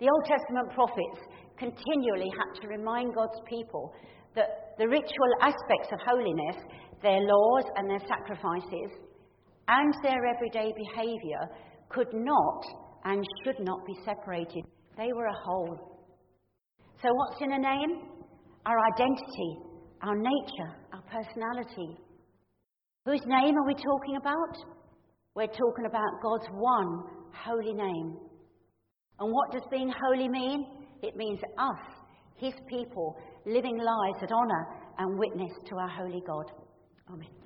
The 0.00 0.08
Old 0.08 0.24
Testament 0.24 0.72
prophets 0.72 1.20
continually 1.58 2.32
had 2.32 2.60
to 2.62 2.68
remind 2.68 3.14
God's 3.14 3.38
people 3.46 3.92
that 4.34 4.72
the 4.78 4.88
ritual 4.88 5.32
aspects 5.42 5.92
of 5.92 6.00
holiness, 6.06 6.56
their 7.02 7.20
laws 7.20 7.64
and 7.76 7.90
their 7.90 8.00
sacrifices, 8.08 8.90
and 9.68 9.94
their 10.02 10.24
everyday 10.24 10.72
behaviour 10.72 11.42
could 11.90 12.08
not 12.14 12.64
and 13.04 13.22
should 13.44 13.60
not 13.60 13.84
be 13.86 13.94
separated. 14.02 14.64
They 14.96 15.12
were 15.12 15.26
a 15.26 15.40
whole. 15.44 16.00
So, 17.02 17.08
what's 17.12 17.42
in 17.42 17.52
a 17.52 17.58
name? 17.58 18.08
Our 18.64 18.78
identity, 18.94 19.50
our 20.02 20.16
nature, 20.16 20.72
our 20.94 21.02
personality. 21.12 21.98
Whose 23.04 23.22
name 23.26 23.54
are 23.54 23.66
we 23.66 23.74
talking 23.74 24.16
about? 24.16 24.56
We're 25.34 25.46
talking 25.46 25.86
about 25.86 26.22
God's 26.22 26.46
one 26.52 27.04
holy 27.34 27.74
name. 27.74 28.29
And 29.20 29.32
what 29.32 29.52
does 29.52 29.62
being 29.70 29.92
holy 30.02 30.28
mean? 30.28 30.66
It 31.02 31.16
means 31.16 31.40
us, 31.58 31.94
His 32.36 32.54
people, 32.68 33.16
living 33.46 33.78
lives 33.78 34.20
that 34.20 34.32
honour 34.32 34.66
and 34.98 35.18
witness 35.18 35.52
to 35.68 35.76
our 35.76 35.88
holy 35.88 36.22
God. 36.26 36.46
Amen. 37.12 37.39